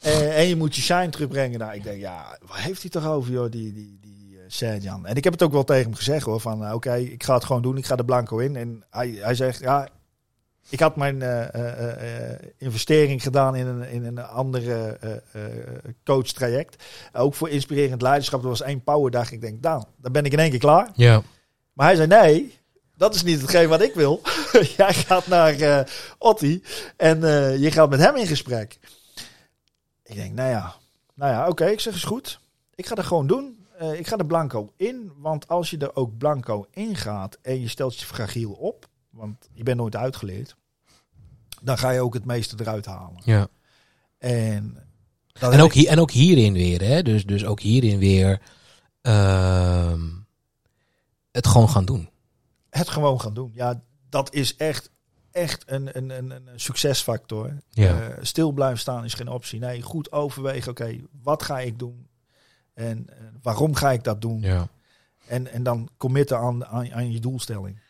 [0.00, 1.58] Eh, en je moet je shine terugbrengen.
[1.58, 5.06] Nou, ik denk, ja, waar heeft hij toch over, joh, die, die, die eh, Serjan?
[5.06, 6.40] En ik heb het ook wel tegen hem gezegd, hoor.
[6.40, 7.76] Van, eh, oké, ik ga het gewoon doen.
[7.76, 8.56] Ik ga de blanco in.
[8.56, 9.88] En hij, hij zegt, ja,
[10.68, 14.98] ik had mijn eh, eh, eh, investering gedaan in een, in een andere
[16.04, 16.84] coach-traject.
[17.12, 18.42] Ook voor inspirerend leiderschap.
[18.42, 19.32] Er was één powerdag.
[19.32, 20.90] Ik denk, nou, dan ben ik in één keer klaar.
[20.94, 21.22] Ja.
[21.72, 22.58] Maar hij zei, nee,
[22.96, 24.20] dat is niet hetgeen wat ik wil.
[24.76, 25.80] Jij gaat naar eh
[26.18, 26.62] Otti
[26.96, 27.20] en
[27.60, 28.78] je gaat met hem in gesprek.
[30.04, 30.74] Ik denk, nou ja,
[31.14, 32.40] nou ja, oké, ik zeg is goed.
[32.74, 33.66] Ik ga dat gewoon doen.
[33.92, 37.68] Ik ga er blanco in, want als je er ook blanco in gaat en je
[37.68, 40.56] stelt je fragiel op, want je bent nooit uitgeleerd,
[41.62, 43.22] dan ga je ook het meeste eruit halen.
[43.24, 43.48] ja.
[44.18, 44.84] En,
[45.40, 47.02] En ook, hier, en ook hierin weer, hè?
[47.02, 48.40] Dus, dus ook hierin weer
[49.02, 50.00] ehm,
[51.30, 52.08] het gewoon gaan doen.
[52.70, 53.50] het gewoon gaan doen.
[53.54, 54.90] Ja, dat is echt,
[55.30, 57.52] echt een, een, een, een succesfactor.
[57.70, 58.00] Ja.
[58.00, 59.60] Eh, stil blijven staan is geen optie.
[59.60, 60.70] Nee, goed overwegen.
[60.70, 62.08] Oké, wat ga ik doen?
[62.74, 64.40] En eh, waarom ga ik dat doen?
[64.40, 64.68] ja.
[65.26, 67.80] En, en dan committen aan, aan, aan je doelstelling.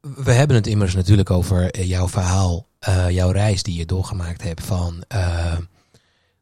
[0.00, 4.42] We hebben het immers natuurlijk over eh, jouw verhaal, eh, jouw reis die je doorgemaakt
[4.42, 5.56] hebt van, eh,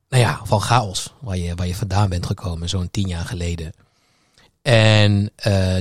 [0.09, 3.73] nou ja, van chaos, waar je, waar je vandaan bent gekomen zo'n tien jaar geleden.
[4.63, 5.33] En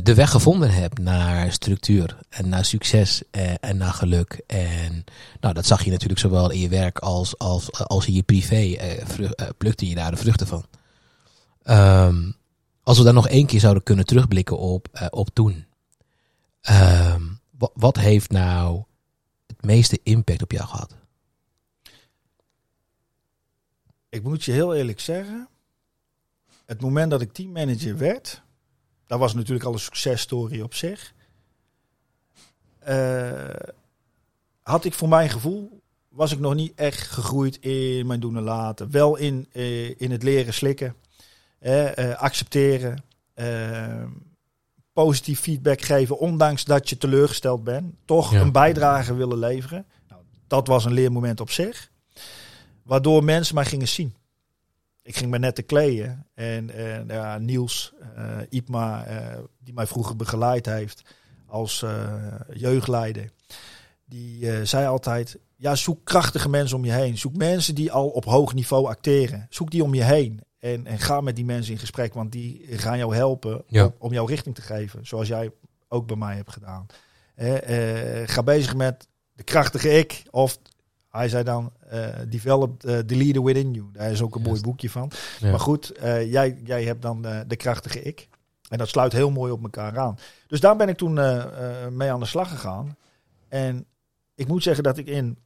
[0.03, 4.41] de weg gevonden hebt naar structuur en naar succes eh, en naar geluk.
[4.47, 5.03] En
[5.39, 8.77] nou, dat zag je natuurlijk zowel in je werk als, als, als in je privé.
[9.57, 10.65] plukte je daar de vruchten van.
[11.63, 12.31] Ehm,
[12.83, 15.65] als we daar nog één keer zouden kunnen terugblikken op, op toen.
[16.61, 17.06] Ehm,
[17.57, 18.83] wat, heeft nou
[19.47, 20.95] het meeste impact op jou gehad?
[24.09, 25.47] Ik moet je heel eerlijk zeggen.
[26.65, 28.41] Het moment dat ik teammanager werd,
[29.05, 31.13] dat was natuurlijk al een successtory op zich.
[32.79, 33.49] Eh,
[34.61, 38.43] had ik voor mijn gevoel, was ik nog niet echt gegroeid in mijn doen en
[38.43, 38.91] laten.
[38.91, 40.95] Wel in, eh, in het leren slikken,
[41.59, 43.03] eh, accepteren,
[43.33, 44.03] eh,
[45.03, 47.93] positief feedback geven, ondanks dat je teleurgesteld bent.
[48.05, 48.41] Toch Ja.
[48.41, 49.85] een bijdrage willen leveren.
[50.09, 51.89] Nou, dat was een leermoment op zich.
[52.83, 54.15] Waardoor mensen mij gingen zien.
[55.01, 56.25] Ik ging me net te kleden.
[56.33, 61.01] En, en ja, Niels, eh Ipma, eh, die mij vroeger begeleid heeft
[61.45, 62.13] als eh,
[62.53, 63.29] jeugdleider.
[64.05, 67.17] Die zei altijd, ja, zoek krachtige mensen om je heen.
[67.17, 69.47] Zoek mensen die al op hoog niveau acteren.
[69.49, 70.41] Zoek die om je heen.
[70.59, 73.85] En, en ga met die mensen in gesprek, want die gaan jou helpen Ja.
[73.85, 75.07] om, om jou richting te geven.
[75.07, 75.51] Zoals jij
[75.87, 76.85] ook bij mij hebt gedaan.
[77.35, 80.23] Eh, eh, ga bezig met de krachtige ik.
[80.31, 80.59] Of
[81.09, 83.89] hij zei dan, eh develop eh, the leader within you.
[83.93, 85.11] Daar is ook een mooi boekje van.
[85.39, 85.49] Ja.
[85.49, 88.27] Maar goed, eh, jij, jij hebt dan de krachtige ik.
[88.69, 90.17] En dat sluit heel mooi op elkaar aan.
[90.47, 91.13] Dus daar ben ik toen
[91.97, 92.97] mee aan de slag gegaan.
[93.47, 93.85] En
[94.35, 95.37] ik moet zeggen dat ik in,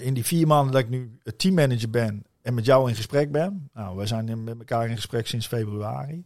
[0.00, 3.70] in die vier maanden dat ik nu teammanager ben en met jou in gesprek ben.
[3.74, 6.24] Nou, we zijn met elkaar in gesprek sinds februari.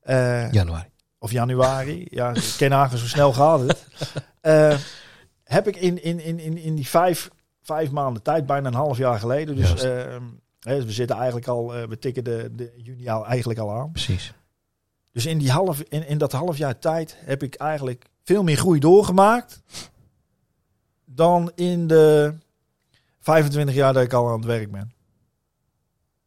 [0.00, 0.88] Eh, Januari.
[1.18, 2.06] of januari.
[2.10, 3.86] Ja, ken hagen zo snel gaat het.
[4.40, 4.76] Eh,
[5.44, 7.30] heb ik in, in, in, in, in die vijf,
[7.62, 9.56] vijf maanden tijd, bijna een half jaar geleden.
[9.56, 9.84] Dus Juist.
[9.84, 10.16] eh,
[10.60, 13.90] hè, we zitten eigenlijk al, eh, we tikken de, de juni al eigenlijk al aan.
[13.92, 14.32] Precies.
[15.12, 18.56] Dus in, die half, in, in dat half jaar tijd heb ik eigenlijk veel meer
[18.56, 19.62] groei doorgemaakt.
[21.04, 22.34] Dan in de
[23.20, 24.92] 25 jaar dat ik al aan het werk ben.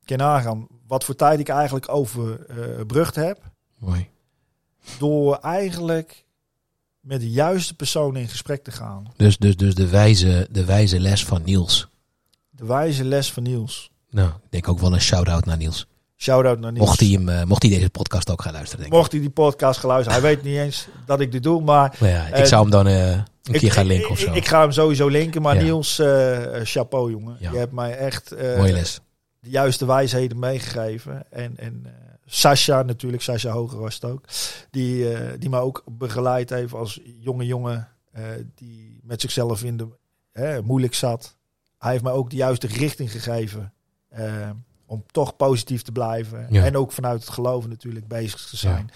[0.05, 3.37] Kan nagaan wat voor tijd ik eigenlijk overbrugd heb
[3.77, 4.09] Mooi.
[4.99, 6.23] door eigenlijk
[6.99, 9.13] met de juiste persoon in gesprek te gaan.
[9.17, 11.87] Dus, dus, dus de, wijze, de wijze les van Niels.
[12.49, 13.91] De wijze les van Niels.
[14.09, 15.87] Nou, ik denk ook wel een shout-out naar Niels.
[16.17, 16.85] Shout-out naar Niels.
[16.87, 18.99] Mocht hij, hem, eh, mocht hij deze podcast ook gaan luisteren, denk ik.
[18.99, 22.27] Mocht hij die podcast geluisterd, hij weet niet eens dat ik dit doe, maar ja,
[22.27, 23.23] ik Eh, zou hem dan eh, een
[23.53, 24.33] ik, keer gaan linken of ik, zo.
[24.33, 25.61] ik ga hem sowieso linken, maar Ja.
[25.61, 26.01] Niels,
[26.63, 27.37] chapeau jongen.
[27.39, 27.51] Ja.
[27.51, 28.99] Je hebt mij echt Mooie les.
[29.43, 31.31] De juiste wijsheden meegegeven.
[31.31, 31.91] En, en eh,
[32.25, 34.25] Sascha natuurlijk, Sascha Hoger was het ook.
[34.69, 38.23] Die, eh, die mij ook begeleid heeft als jonge jongen eh,
[38.55, 39.87] die met zichzelf in de
[40.31, 41.35] hè, moeilijk zat.
[41.77, 43.73] Hij heeft mij ook de juiste richting gegeven.
[44.85, 46.47] om toch positief te blijven.
[46.49, 46.65] Ja.
[46.65, 48.89] En ook vanuit het geloven natuurlijk bezig te zijn.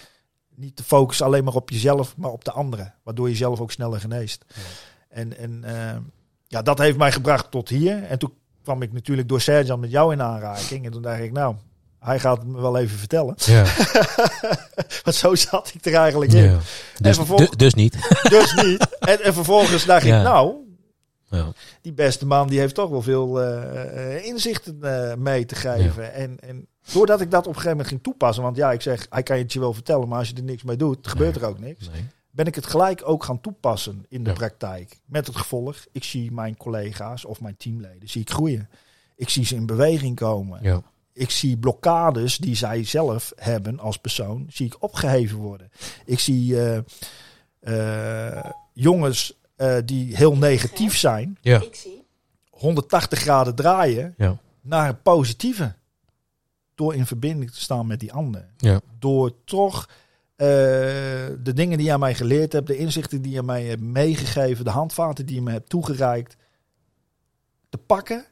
[0.54, 2.94] niet te focussen alleen maar op jezelf, maar op de anderen.
[3.02, 4.44] Waardoor je zelf ook sneller geneest.
[5.08, 5.64] En, en
[6.46, 8.02] ja, dat heeft mij gebracht tot hier.
[8.02, 8.32] En toen
[8.68, 10.84] kwam ik natuurlijk door Serjan met jou in aanraking.
[10.84, 11.54] En toen dacht ik, nou,
[12.00, 13.34] hij gaat het me wel even vertellen.
[13.38, 13.64] Ja.
[15.04, 16.42] Want zo zat ik er eigenlijk in.
[16.44, 16.58] ja.
[17.00, 17.96] Dus, vervolgens- dus niet.
[18.38, 18.96] Dus niet.
[19.00, 20.16] En, en vervolgens dacht Ja.
[20.18, 20.54] ik, nou,
[21.30, 21.52] Ja.
[21.82, 26.12] die beste man die heeft toch wel veel eh, eh, inzichten eh, mee te geven.
[26.14, 29.06] En, en doordat ik dat op een gegeven moment ging toepassen, want ja, ik zeg,
[29.10, 31.44] hij kan het je wel vertellen, maar als je er niks mee doet, gebeurt er
[31.46, 31.90] ook niks.
[31.92, 32.06] Nee.
[32.38, 34.36] Ben ik het gelijk ook gaan toepassen in de Ja.
[34.36, 34.98] praktijk.
[35.04, 38.68] Met het gevolg, ik zie mijn collega's of mijn teamleden, zie ik groeien.
[39.16, 40.62] Ik zie ze in beweging komen.
[40.62, 40.82] Ja.
[41.12, 45.70] Ik zie blokkades die zij zelf hebben als persoon, zie ik opgeheven worden.
[46.04, 46.80] Ik zie eh,
[47.60, 51.60] eh, jongens eh, die heel negatief zijn, Ja.
[51.62, 52.04] Ik zie.
[52.50, 54.38] 180 graden draaien Ja.
[54.60, 55.74] naar een positieve.
[56.74, 58.48] Door in verbinding te staan met die ander.
[58.56, 58.80] Ja.
[58.98, 59.88] Door toch
[60.38, 60.46] eh,
[61.42, 64.64] de dingen die je aan mij geleerd hebt, de inzichten die je mij hebt meegegeven,
[64.64, 66.36] de handvaten die je me hebt toegereikt,
[67.68, 68.24] te pakken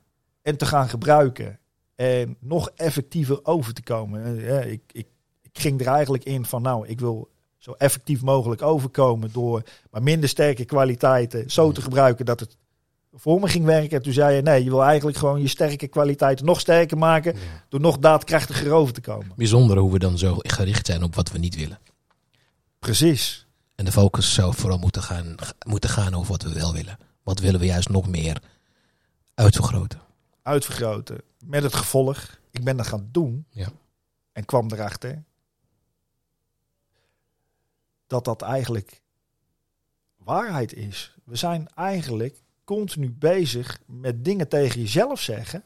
[0.42, 1.58] en te gaan gebruiken.
[1.94, 4.46] En nog effectiever over te komen.
[4.48, 5.06] Eh, ik, ik,
[5.42, 7.28] ik ging er eigenlijk in van, nou, ik wil
[7.58, 12.56] zo effectief mogelijk overkomen door maar minder sterke kwaliteiten zo te gebruiken dat het
[13.12, 13.96] voor me ging werken.
[13.96, 17.36] En toen zei je, nee, je wil eigenlijk gewoon je sterke kwaliteiten nog sterker maken
[17.68, 19.32] door nog daadkrachtiger over te komen.
[19.36, 21.78] Bijzonder hoe we dan zo gericht zijn op wat we niet willen.
[22.86, 23.46] Precies.
[23.74, 25.34] En de focus zou vooral moeten gaan,
[25.66, 26.98] moeten gaan over wat we wel willen.
[27.22, 28.42] Wat willen we juist nog meer
[29.34, 30.00] uitvergroten.
[30.42, 31.20] Uitvergroten.
[31.44, 33.68] Met het gevolg, ik ben dat gaan doen Ja.
[34.32, 35.24] en kwam erachter
[38.06, 39.02] dat dat eigenlijk
[40.16, 41.14] waarheid is.
[41.24, 45.64] We zijn eigenlijk continu bezig met dingen tegen jezelf zeggen.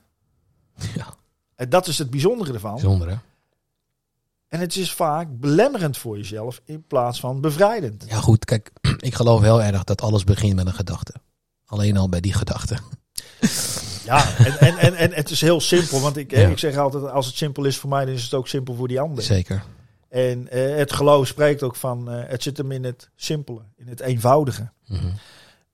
[0.95, 1.15] Ja.
[1.55, 2.73] En dat is het bijzondere ervan.
[2.75, 3.17] Bijzonder hè?
[4.51, 8.05] En het is vaak belemmerend voor jezelf in plaats van bevrijdend.
[8.09, 11.15] Ja goed, kijk, ik geloof heel erg dat alles begint met een gedachte.
[11.67, 12.77] Alleen al bij die gedachte.
[14.05, 16.01] Ja, en, en, en, en het is heel simpel.
[16.01, 16.49] Want ik, Ja.
[16.49, 18.89] ik zeg altijd, als het simpel is voor mij, dan is het ook simpel voor
[18.89, 19.25] die ander.
[19.25, 19.63] Zeker.
[20.09, 23.89] En eh, het geloof spreekt ook van, eh, het zit hem in het simpele, in
[23.89, 24.71] het eenvoudige.
[24.87, 25.07] Mhm.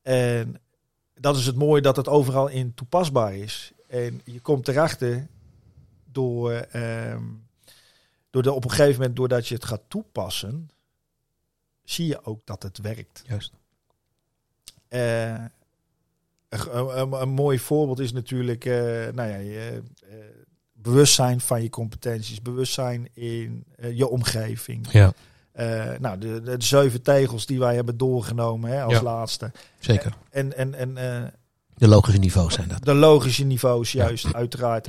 [0.03, 0.61] En
[1.15, 3.73] dat is het mooie dat het overal in toepasbaar is.
[3.89, 5.27] En je komt erachter
[6.13, 7.23] door, ehm,
[8.37, 10.71] door de, op een gegeven moment, doordat je het gaat toepassen,
[11.85, 13.23] zie je ook dat het werkt.
[13.27, 13.53] Juist.
[14.89, 15.31] Eh,
[16.49, 18.75] een, een, een mooi voorbeeld is natuurlijk eh,
[19.13, 20.17] nou ja, je, eh,
[20.73, 24.87] bewustzijn van je competenties, bewustzijn in je omgeving.
[24.91, 25.13] Ja,
[25.99, 29.03] nou, de, de, zeven tegels die wij hebben doorgenomen hè, als Ja.
[29.03, 29.53] laatste.
[29.79, 30.17] zeker.
[30.31, 30.95] En, en, en
[31.75, 32.85] De logische niveaus zijn dat.
[32.85, 34.05] de logische niveaus, Ja.
[34.05, 34.87] juist, uiteraard.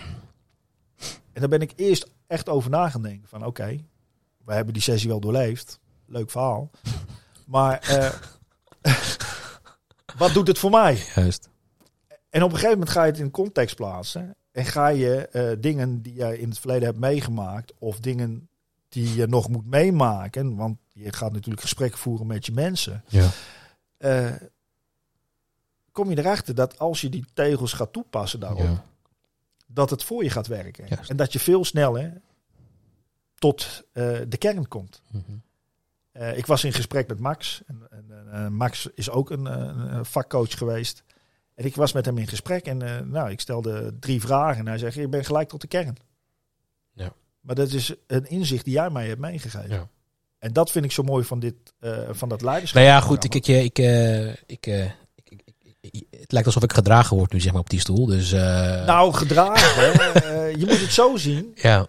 [1.33, 3.27] En daar ben ik eerst echt over na gaan denken.
[3.27, 3.77] Van oké,
[4.45, 5.79] we hebben die sessie wel doorleefd.
[6.05, 6.69] Leuk verhaal.
[7.45, 8.13] Maar eh,
[10.17, 11.03] wat doet het voor mij?
[11.15, 11.49] Juist.
[12.29, 14.35] En op een gegeven moment ga je het in context plaatsen.
[14.51, 17.73] En ga je eh, dingen die je in het verleden hebt meegemaakt.
[17.79, 18.49] Of dingen
[18.89, 20.55] die je nog moet meemaken.
[20.55, 23.03] Want je gaat natuurlijk gesprekken voeren met je mensen.
[23.07, 23.29] Ja.
[23.97, 24.31] eh,
[25.91, 28.59] kom je erachter dat als je die tegels gaat toepassen daarop.
[28.59, 28.83] Ja.
[29.77, 30.85] Dat het voor je gaat werken.
[30.87, 31.09] Juist.
[31.09, 32.21] En dat je veel sneller
[33.35, 35.01] tot eh, de kern komt.
[35.11, 35.21] Mhm.
[36.11, 37.61] Eh, ik was in gesprek met Max.
[37.67, 41.03] En, en, eh, Max is ook een, een vakcoach geweest.
[41.55, 44.59] En ik was met hem in gesprek en nou, ik stelde drie vragen.
[44.59, 45.95] En hij zegt, je bent gelijk tot de kern.
[46.93, 47.13] Ja.
[47.41, 49.69] Maar dat is een inzicht die jij mij hebt meegegeven.
[49.69, 49.87] Ja.
[50.37, 51.55] En dat vind ik zo mooi van, dit,
[52.11, 52.81] van dat leiderschap.
[52.81, 53.23] Nou ja, goed.
[53.23, 55.76] Ik, ik, ik, ik, eh, ik, ik, ik- ik-
[56.19, 58.05] het lijkt alsof ik gedragen word nu zeg maar op die stoel.
[58.05, 59.93] Dus eh, Nou, gedragen.
[59.93, 61.51] Eh, je moet het zo zien.
[61.55, 61.87] ja,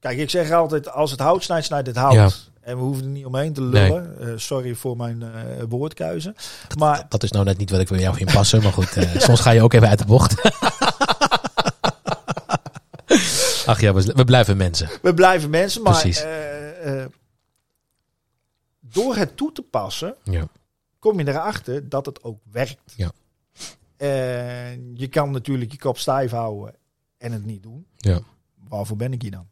[0.00, 2.14] Kijk, ik zeg altijd, als het hout snijdt, snijdt het hout.
[2.14, 2.28] Ja.
[2.60, 4.16] En we hoeven er niet omheen te lullen.
[4.20, 5.24] Eh, sorry voor mijn
[5.68, 6.34] woordkeuze.
[6.78, 8.62] Maar dat is nou net niet wat ik bij jou vind passen.
[8.62, 10.34] Maar goed, soms ga je ook even uit de bocht.
[13.66, 14.88] Ach ja, we, blijven mensen.
[15.02, 15.82] we blijven mensen.
[15.82, 15.94] Maar
[18.94, 20.48] door het toe te passen, Ja.
[21.04, 22.94] Kom je erachter dat het ook werkt.
[22.96, 23.12] Ja.
[23.96, 26.74] En je kan natuurlijk je kop stijf houden
[27.18, 27.86] en het niet doen.
[27.96, 28.20] Ja.
[28.68, 29.46] Waarvoor ben ik hier dan?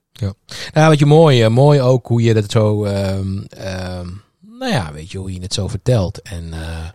[0.73, 4.09] Nou, wat je mooi, eh, mooi ook hoe je dat zo, ehm, ehm,
[4.41, 6.23] nou ja, weet je, hoe je het zo vertelt.
[6.23, 6.89] En eh,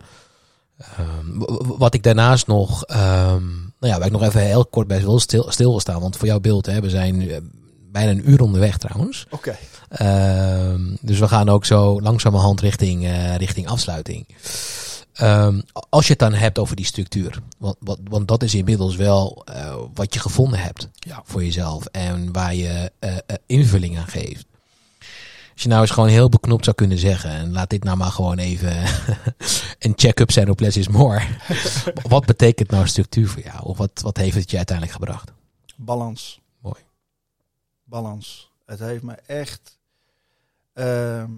[0.77, 1.37] ehm,
[1.77, 5.51] wat ik daarnaast nog, nou ja, waar ik nog even heel kort bij wil stil,
[5.51, 6.01] stil wil staan.
[6.01, 7.37] Want voor jouw beeld, hè, we zijn eh,
[7.97, 9.25] bijna een uur onderweg trouwens.
[9.29, 9.57] Oké.
[9.89, 14.25] Ehm, dus we gaan ook zo langzamerhand richting, eh, richting afsluiting.
[15.13, 17.39] Ehm, als je het dan hebt over die structuur.
[17.57, 21.21] Want, want, want dat is inmiddels wel eh, wat je gevonden hebt Ja.
[21.25, 21.85] voor jezelf.
[21.85, 24.45] En waar je eh, invulling aan geeft.
[25.53, 27.29] Als je nou eens gewoon heel beknopt zou kunnen zeggen.
[27.29, 28.75] En laat dit nou maar gewoon even
[29.79, 31.21] een check-up zijn op less is more.
[32.15, 33.59] wat betekent nou structuur voor jou?
[33.63, 35.31] Of wat, wat heeft het je uiteindelijk gebracht?
[35.75, 36.39] Balans.
[37.87, 38.51] Balans.
[38.65, 39.79] Het heeft me echt
[40.73, 41.31] ehm,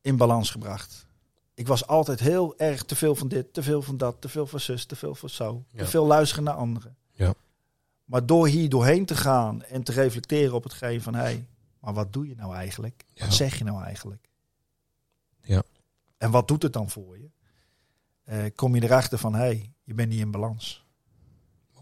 [0.00, 1.06] in balans gebracht.
[1.54, 4.46] Ik was altijd heel erg te veel van dit, te veel van dat, te veel
[4.46, 5.64] van zus, te veel van zo.
[5.70, 5.78] Ja.
[5.78, 6.96] Te veel luisteren naar anderen.
[7.12, 7.34] Ja.
[8.04, 11.14] Maar door hier doorheen te gaan en te reflecteren op hetgeen van...
[11.14, 11.46] hé, hey,
[11.80, 13.04] maar wat doe je nou eigenlijk?
[13.08, 13.24] Ja.
[13.24, 14.28] Wat zeg je nou eigenlijk?
[15.42, 15.62] Ja.
[16.18, 17.30] En wat doet het dan voor je?
[18.24, 20.84] Eh, kom je erachter van, hé, hey, je bent niet in balans.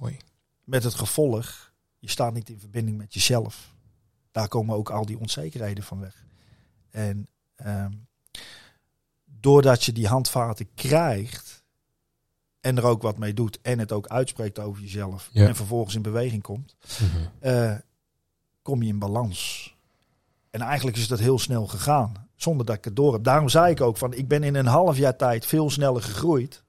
[0.00, 0.16] Mooi.
[0.64, 3.76] Met het gevolg, je staat niet in verbinding met jezelf.
[4.32, 6.24] Daar komen ook al die onzekerheden van weg.
[6.90, 7.92] En ehm,
[9.24, 11.62] doordat je die handvaten krijgt
[12.60, 15.46] en er ook wat mee doet en het ook uitspreekt over jezelf Ja.
[15.46, 17.06] en vervolgens in beweging komt, Mhm.
[17.38, 17.74] eh,
[18.62, 19.76] kom je in balans.
[20.50, 23.24] En eigenlijk is dat heel snel gegaan, zonder dat ik het door heb.
[23.24, 26.62] Daarom zei ik ook van, ik ben in een half jaar tijd veel sneller gegroeid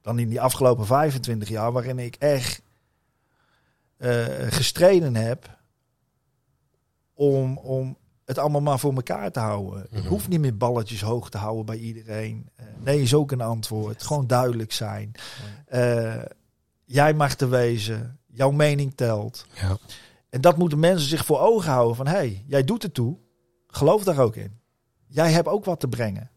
[0.00, 2.62] dan in die afgelopen 25 jaar, waarin ik echt
[3.96, 5.58] eh, gestreden heb
[7.20, 9.84] om, om het allemaal maar voor elkaar te houden.
[9.90, 10.06] Ik Mhm.
[10.08, 12.48] hoef niet meer balletjes hoog te houden bij iedereen.
[12.56, 14.02] Eh, nee is ook een antwoord.
[14.02, 15.12] Gewoon duidelijk zijn.
[15.66, 16.22] Eh,
[16.84, 18.18] jij mag te wezen.
[18.26, 19.46] Jouw mening telt.
[19.54, 19.76] Ja.
[20.30, 22.06] En dat moeten mensen zich voor ogen houden van...
[22.06, 23.16] hé, hey, jij doet het toe.
[23.66, 24.58] Geloof daar ook in.
[25.06, 26.30] Jij hebt ook wat te brengen.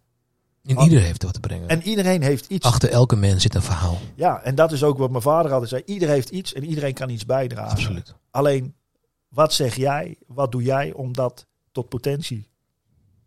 [0.64, 0.84] En Oh.
[0.84, 1.68] ieder heeft wat te brengen.
[1.68, 2.66] En iedereen heeft iets.
[2.66, 3.98] Achter elke mens zit een verhaal.
[4.16, 5.82] Ja, en dat is ook wat mijn vader altijd zei.
[5.86, 7.72] Iedereen heeft iets en iedereen kan iets bijdragen.
[7.72, 8.16] Absoluut.
[8.32, 8.76] Alleen,
[9.34, 10.18] wat zeg jij?
[10.28, 12.50] Wat doe jij om dat tot potentie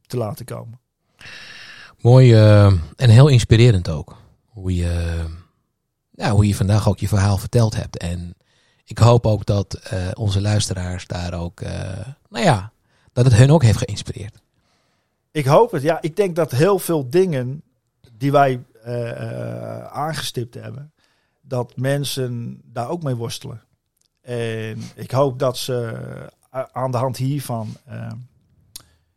[0.07, 0.81] te laten komen?
[1.99, 4.17] Mooi eh, en heel inspirerend ook.
[4.45, 5.25] Hoe je,
[6.11, 7.99] ja, hoe je vandaag ook je verhaal verteld hebt.
[7.99, 8.35] En
[8.85, 12.73] ik hoop ook dat eh, onze luisteraars daar ook, eh, nou ja,
[13.13, 14.43] dat het hun ook heeft geïnspireerd.
[15.31, 15.83] Ik hoop het.
[15.83, 17.63] Ja, ik denk dat heel veel dingen
[18.13, 18.65] die wij
[19.91, 20.93] aangestipt hebben,
[21.41, 23.66] dat mensen daar ook mee worstelen.
[24.27, 25.95] En ik hoop dat ze
[26.55, 28.13] a- aan de hand hiervan eh,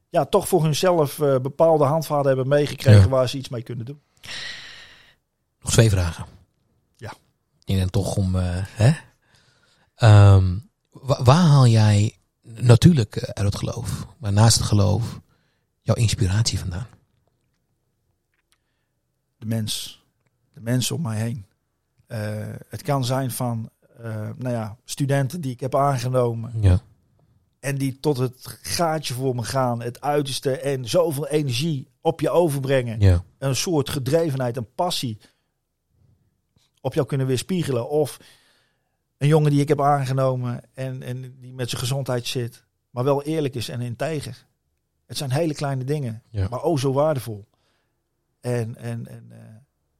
[0.09, 3.07] ja, toch voor hunzelf eh, bepaalde handvaten hebben meegekregen Ja.
[3.09, 4.01] waar ze iets mee kunnen doen.
[5.61, 6.25] Nog twee vragen.
[6.97, 7.13] Ja.
[7.65, 8.91] En dan toch om, eh, hè?
[9.95, 10.57] Ehm,
[10.89, 15.19] wa- waar haal jij natuurlijk eh, uit het geloof, maar naast het geloof,
[15.81, 16.87] jouw inspiratie vandaan?
[19.37, 20.03] de mens.
[20.53, 21.45] De mensen om mij heen.
[22.07, 23.78] Eh, het kan zijn van eh,
[24.37, 26.53] nou ja, studenten die ik heb aangenomen.
[26.61, 26.81] Ja.
[27.59, 29.81] En die tot het gaatje voor me gaan.
[29.81, 32.99] Het uiterste en zoveel energie op je overbrengen.
[32.99, 33.23] Ja.
[33.37, 35.17] Een soort gedrevenheid, een passie
[36.81, 37.89] op jou kunnen weerspiegelen.
[37.89, 38.19] Of
[39.17, 42.63] een jongen die ik heb aangenomen en, en die met zijn gezondheid zit.
[42.89, 44.45] Maar wel eerlijk is en integer.
[45.05, 46.23] Het zijn hele kleine dingen.
[46.29, 46.47] Ja.
[46.49, 47.47] Maar oh zo waardevol.
[48.39, 49.37] En, en, en eh,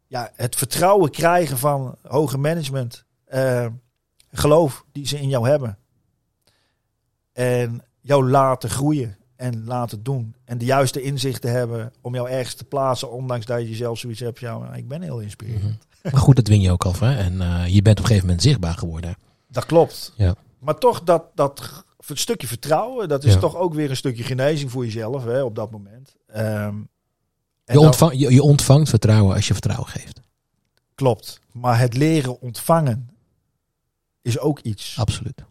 [0.08, 3.06] ja, het vertrouwen krijgen van hoger management.
[3.26, 3.68] eh,
[4.32, 5.78] geloof die ze in jou hebben.
[7.32, 10.36] En jou laten groeien en laten doen.
[10.46, 13.12] En de juiste inzichten hebben om jou ergens te plaatsen.
[13.12, 14.40] Ondanks dat je zelf zoiets hebt.
[14.40, 15.64] Ja, ik ben heel inspirerend.
[15.64, 16.12] Mhm.
[16.12, 17.00] Maar goed, dat dwing je ook af.
[17.00, 17.16] Hè?
[17.16, 19.16] En eh, je bent op een gegeven moment zichtbaar geworden.
[19.48, 20.14] Dat klopt.
[20.16, 20.36] Ja.
[20.60, 23.10] Maar toch dat, dat het stukje vertrouwen.
[23.10, 23.40] Dat is Ja.
[23.40, 26.16] toch ook weer een stukje genezing voor jezelf hè, op dat moment.
[26.28, 26.76] Ehm,
[27.66, 30.20] ontvang, je, je ontvangt vertrouwen als je vertrouwen geeft.
[30.96, 31.40] Klopt.
[31.52, 33.10] Maar het leren ontvangen
[34.22, 34.96] is ook iets.
[35.00, 35.44] Absoluut.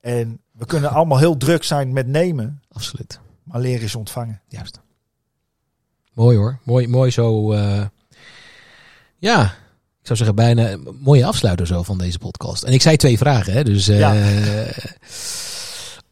[0.00, 3.20] En we kunnen allemaal heel druk zijn met nemen, Absoluut.
[3.42, 4.40] maar leren is ontvangen.
[4.48, 4.80] Juist.
[6.12, 6.58] Mooi hoor.
[6.62, 7.52] Mooi, mooi zo.
[7.52, 7.86] eh,
[9.18, 9.44] ja,
[10.00, 12.62] ik zou zeggen bijna een mooie afsluiter zo van deze podcast.
[12.62, 13.64] En ik zei twee vragen, hè?
[13.64, 14.68] dus eh,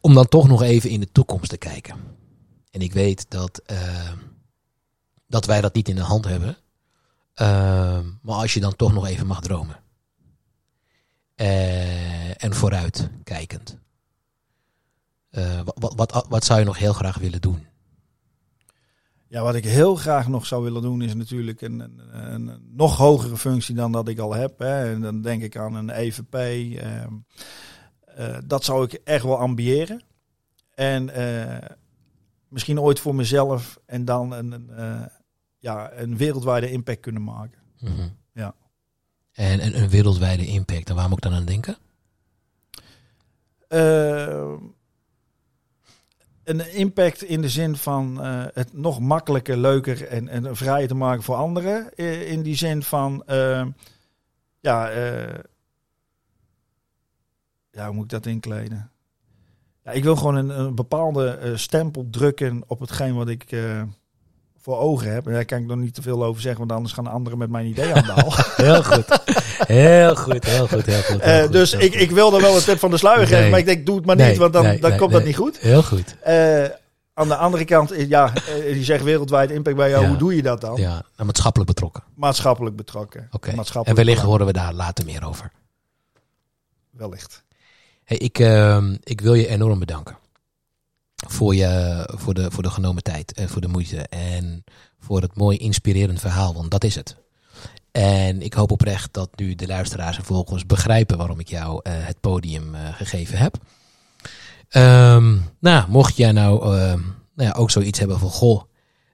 [0.01, 1.95] om dan toch nog even in de toekomst te kijken.
[2.71, 4.11] En ik weet dat, eh,
[5.27, 6.57] dat wij dat niet in de hand hebben.
[8.21, 9.80] Maar als je dan toch nog even mag dromen.
[11.41, 13.77] Eh, en vooruit kijkend.
[15.29, 17.65] Eh, wat, wat, wat, zou je nog heel graag willen doen?
[19.27, 22.97] Ja, wat ik heel graag nog zou willen doen is natuurlijk een, een, een, nog
[22.97, 24.59] hogere functie dan dat ik al heb.
[24.59, 24.91] Hè.
[24.93, 26.33] En dan denk ik aan een EVP.
[26.33, 27.13] ehm,
[27.99, 30.03] eh, dat zou ik echt wel ambiëren.
[30.75, 31.05] En
[32.47, 35.09] misschien ooit voor mezelf en dan een, een,
[35.57, 37.61] ja, een wereldwijde impact kunnen maken.
[37.79, 38.07] Mhm.
[38.33, 38.55] Ja.
[39.31, 40.89] En een, wereldwijde impact.
[40.89, 41.77] En waar moet ik dan aan denken?
[43.67, 44.53] Eh,
[46.43, 50.95] een impact in de zin van eh, het nog makkelijker, leuker en, en vrijer te
[50.95, 51.95] maken voor anderen.
[52.27, 53.65] In die zin van, eh,
[54.59, 54.89] ja,
[57.71, 58.91] ja, hoe moet ik dat inkleden?
[59.83, 63.51] Ja, ik wil gewoon een, een bepaalde stempel drukken op hetgeen wat ik
[64.61, 65.27] voor ogen heb.
[65.27, 67.49] En daar kan ik nog niet te veel over zeggen, want anders gaan anderen met
[67.49, 68.33] mijn idee aan de haal.
[68.65, 69.05] Heel goed.
[69.57, 71.21] Heel goed, heel goed, heel goed.
[71.23, 72.01] heel Eh, goed, dus heel ik, goed.
[72.01, 73.49] ik wil er wel een tip van de sluier geven, Nee.
[73.49, 75.35] maar ik denk, doe het maar Nee, niet, want dan, nee, dan komt dat niet
[75.35, 75.59] goed.
[75.59, 76.15] Heel goed.
[76.21, 76.63] Eh,
[77.13, 78.33] aan de andere kant, eh, ja,
[78.65, 80.01] je zegt wereldwijd impact bij jou.
[80.01, 80.07] Ja.
[80.09, 80.75] Hoe doe je dat dan?
[80.75, 82.03] Ja, nou, maatschappelijk betrokken.
[82.15, 83.27] Maatschappelijk betrokken.
[83.31, 83.49] Oké.
[83.49, 85.51] En Maatschappelijk wellicht horen we daar later meer over.
[86.91, 87.43] Wellicht.
[88.03, 90.17] Hey, ik, ehm, ik wil je enorm bedanken.
[91.27, 93.97] Voor, je, voor, de, voor de genomen tijd en voor de moeite.
[94.09, 94.63] En
[94.99, 97.15] voor het mooi inspirerend verhaal, want dat is het.
[97.91, 101.93] En ik hoop oprecht dat nu de luisteraars en volgers begrijpen waarom ik jou eh,
[101.95, 103.57] het podium eh, gegeven heb.
[104.69, 106.99] Ehm, nou, mocht jij nou, ehm,
[107.35, 108.61] nou ja, ook zoiets hebben van, goh,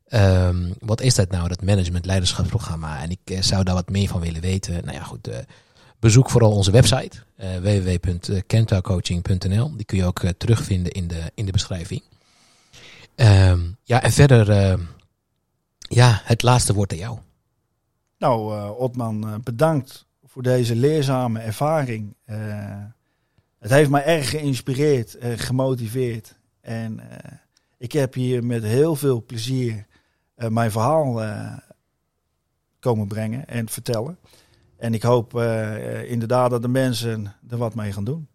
[0.07, 3.01] ehm, wat is dat nou, dat management leiderschapsprogramma?
[3.01, 4.85] En ik eh, zou daar wat meer van willen weten.
[4.85, 5.29] Nou ja, goed,
[5.99, 9.75] bezoek vooral onze website eh www.kentaucoaching.nl.
[9.75, 12.01] Die kun je ook eh, terugvinden in de, in de beschrijving.
[13.15, 14.81] Ehm, ja, en verder, ehm,
[15.79, 17.17] ja, het laatste woord aan jou.
[18.17, 22.15] Nou, eh, Otman, eh, bedankt voor deze leerzame ervaring.
[22.25, 22.83] Eh,
[23.59, 26.35] het heeft mij erg geïnspireerd, en gemotiveerd.
[26.61, 27.31] En eh,
[27.77, 29.85] ik heb hier met heel veel plezier
[30.35, 31.57] eh, mijn verhaal eh,
[32.79, 34.17] komen brengen en vertellen.
[34.77, 38.27] En ik hoop eh, eh, inderdaad dat de mensen er wat mee gaan doen.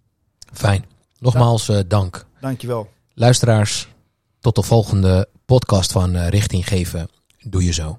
[0.53, 0.84] Fijn.
[1.18, 2.26] Nogmaals, eh, dank.
[2.40, 2.88] Dankjewel.
[3.14, 3.88] Luisteraars,
[4.40, 7.09] tot de volgende podcast van Richting Geven.
[7.40, 7.99] Doe je zo.